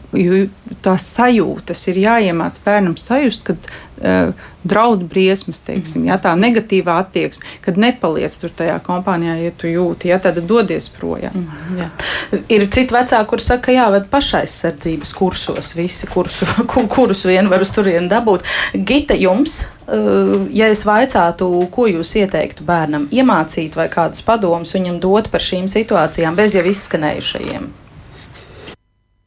[0.84, 3.70] tās sajūtas ir jāiemāc bērnam sajust, kad
[4.00, 4.32] uh,
[4.68, 10.10] draud briesmas, teiksim, ja, tā negatīvā attieksme, kad nepaliec tur tajā kompānijā, ja tu jūti,
[10.10, 11.34] ja tad dodies projām.
[11.44, 11.88] Mm, jā.
[12.58, 16.48] ir citi vecāki, kur saka, jā, bet pašaizsardzības kursos visi, kursu,
[16.94, 18.46] kurus vien var uz turieni dabūt.
[18.74, 25.02] Gita, jums, uh, ja es vaicātu, ko jūs ieteiktu bērnam iemācīt vai kādus padomus viņam
[25.02, 27.70] dot par šīm situācijām bez jau izskanējušajiem?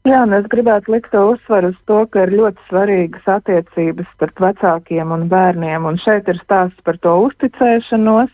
[0.02, 5.28] Jā, es gribētu likt uzsvaru uz to, ka ir ļoti svarīgas attiecības starp vecākiem un
[5.30, 5.86] bērniem.
[5.86, 8.32] Un šeit ir stāsts par to uzticēšanos,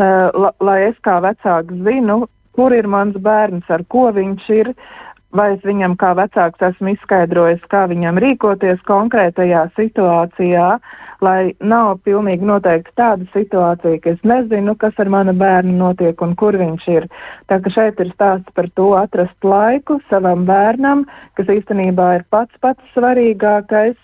[0.00, 2.22] la, lai es kā vecāks zinu,
[2.56, 4.72] kur ir mans bērns, ar ko viņš ir,
[5.34, 10.66] vai es viņam kā vecāks esmu izskaidrojis, kā viņam rīkoties konkrētajā situācijā,
[11.24, 16.36] lai nav pilnīgi noteikti tāda situācija, ka es nezinu, kas ar manu bērnu notiek un
[16.38, 17.08] kur viņš ir.
[17.50, 22.62] Tā ka šeit ir stāsts par to atrast laiku savam bērnam, kas īstenībā ir pats
[22.62, 23.98] pats svarīgākais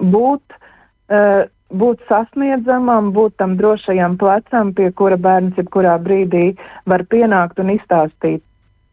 [0.00, 0.62] būt.
[1.06, 6.52] Uh, būt sasniedzamam, būt tam drošajam plecam, pie kura bērns jebkurā brīdī
[6.86, 8.45] var pienākt un izstāstīt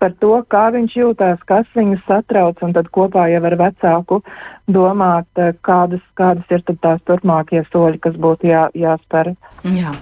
[0.04, 4.20] par to, kā viņš jūtas, kas viņu satrauc, un tad kopā jau ar vecāku
[4.68, 9.36] domāt, eh, kādas, kādas ir tās turpmākie soļi, kas būtu jā, jāspēr.
[9.64, 9.96] Jā.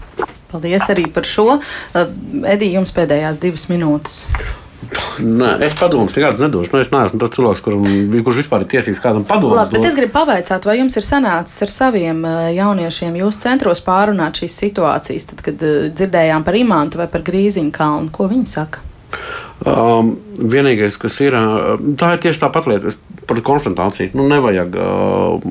[0.52, 1.62] Paldies arī par šo.
[1.94, 2.10] Eh,
[2.56, 4.26] Edī, jums pēdējās divas minūtes.
[5.22, 6.74] Nē, es padomus nekādus nedošu.
[6.74, 7.86] Nu, es neesmu tas cilvēks, kuram,
[8.26, 9.70] kurš vispār ir tiesīgs kādam padomāt.
[9.70, 13.86] Labi, bet es gribu pavaicāt, vai jums ir sanācis ar saviem eh, jauniešiem jūsu centros
[13.86, 18.10] pārunāt šīs situācijas, tad, kad dzirdējām par imantu vai par grīziņu kalnu?
[18.10, 18.91] Ko viņi saka?
[19.62, 20.16] Um,
[20.52, 21.36] vienīgais, kas ir,
[22.02, 22.94] tā ir tieši tāpat lieta
[23.30, 24.10] par konfrontāciju.
[24.18, 25.44] Nu, nevajag uh,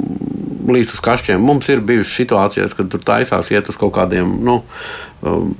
[0.70, 1.42] līdz uz kašķiem.
[1.42, 4.32] Mums ir bijušas situācijas, kad tur taisās iet uz kaut kādiem.
[4.46, 4.60] Nu,
[5.22, 5.52] um,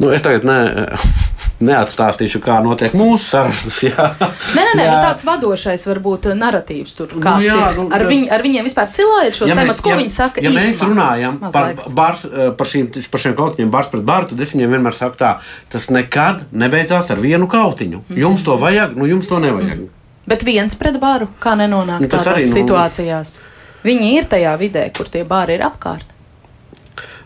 [0.00, 0.58] nu, es tagad ne,
[1.64, 3.80] neatstāstīšu, kā notiek mūsu sarunas.
[3.84, 4.06] Jā.
[4.54, 8.44] Nē, nē, nē nu, tāds vadošais varbūt narratīvs tur nu, jā, nu, ar, viņ, ar
[8.44, 10.44] viņiem vispār cilājot šos ja tematus, ko ja, viņi saka.
[10.44, 14.30] Ja īsumā, mēs runājam par, bars, eh, par, šīm, par šiem kautiņiem, bars pret baru,
[14.32, 15.34] tad es viņiem vienmēr saku tā,
[15.72, 18.04] tas nekad nebeidzās ar vienu kautiņu.
[18.06, 18.22] Mm.
[18.24, 19.84] Jums to vajag, nu jums to nevajag.
[19.84, 19.92] Mm.
[20.30, 23.36] Bet viens pret baru, kā nenonāk nu, tādās arī, nu, situācijās?
[23.84, 26.13] Viņi ir tajā vidē, kur tie bāri ir apkārt.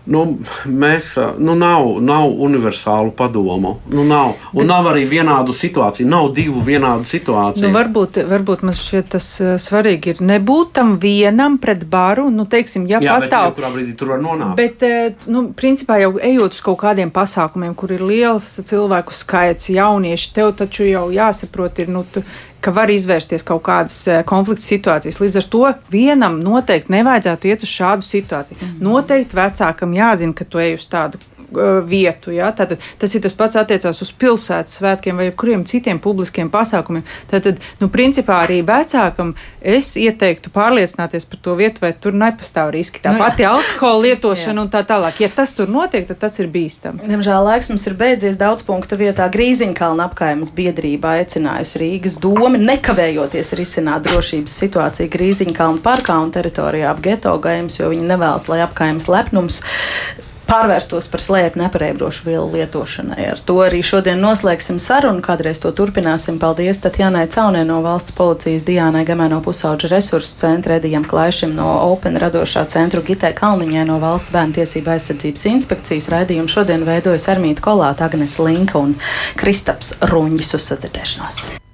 [0.08, 0.22] Nu,
[0.64, 3.74] mēs, nu, nav, nav universālu padomu.
[3.92, 4.38] Nu, nav.
[4.54, 6.08] Un Bet, nav arī vienādu situāciju.
[6.08, 7.66] Nav divu vienādu situāciju.
[7.66, 9.26] Nu, varbūt, varbūt man šķiet, tas
[9.60, 12.28] svarīgi ir nebūt tam vienam pret baru.
[12.32, 13.52] Nu, teiksim, ja Jā, pastāv.
[13.58, 14.56] Bet, brīdī tur var nonākt?
[14.58, 14.86] Bet,
[15.28, 20.54] nu, principā jau ejot uz kaut kādiem pasākumiem, kur ir liels cilvēku skaits, jaunieši, tev
[20.56, 22.24] taču jau jāsaprot, ir, nu, tu,
[22.60, 25.20] ka var izvērsties kaut kādas eh, konflikta situācijas.
[25.22, 28.58] Līdz ar to vienam noteikti nevajadzētu iet uz šādu situāciju.
[28.60, 28.78] Mm.
[28.88, 31.22] Noteikti vecākam jāzina, ka tu ej uz tādu
[31.88, 32.32] vietu.
[32.34, 32.50] Ja?
[32.52, 37.04] Tātad, tas ir tas pats attiecās uz pilsētas svētkiem vai kuriem citiem publiskiem pasākumiem.
[37.30, 43.02] Tātad, nu, principā arī vecākam es ieteiktu pārliecināties par to vietu, vai tur nepastāv riski.
[43.04, 45.22] Tā nu, pati alkohola lietošana un tā tālāk.
[45.24, 47.08] Ja tas tur notiek, tad tas ir bīstami.
[47.08, 49.28] Diemžēl laiks mums ir beidzies daudz punktu vietā.
[49.32, 57.02] Grīziņkalna apkaimes biedrība aicinājusi Rīgas domu nekavējoties risināt drošības situāciju Grīziņkalna parkā un teritorijā ap
[57.04, 59.62] geto gaimas, jo viņi nevēlas, lai apkaimes lepnums
[60.48, 63.20] pārvērstos par slēpju nepareibrošu vielu lietošanai.
[63.34, 66.40] Ar to arī šodien noslēgsim sarunu, kādreiz to turpināsim.
[66.40, 71.68] Paldies Tatjanai Caunē no valsts policijas, Diānai Gamē no pusauģa resursu centra, Edijam Klaišim no
[71.90, 76.10] Open radošā centru Gitē Kalniņai no valsts bērnu tiesība aizsardzības inspekcijas.
[76.14, 78.96] Raidījumu šodien veidojas Armīta Kolāta, Agnes Linka un
[79.38, 81.58] Kristaps Ruņģis uz sadzirdēšanos.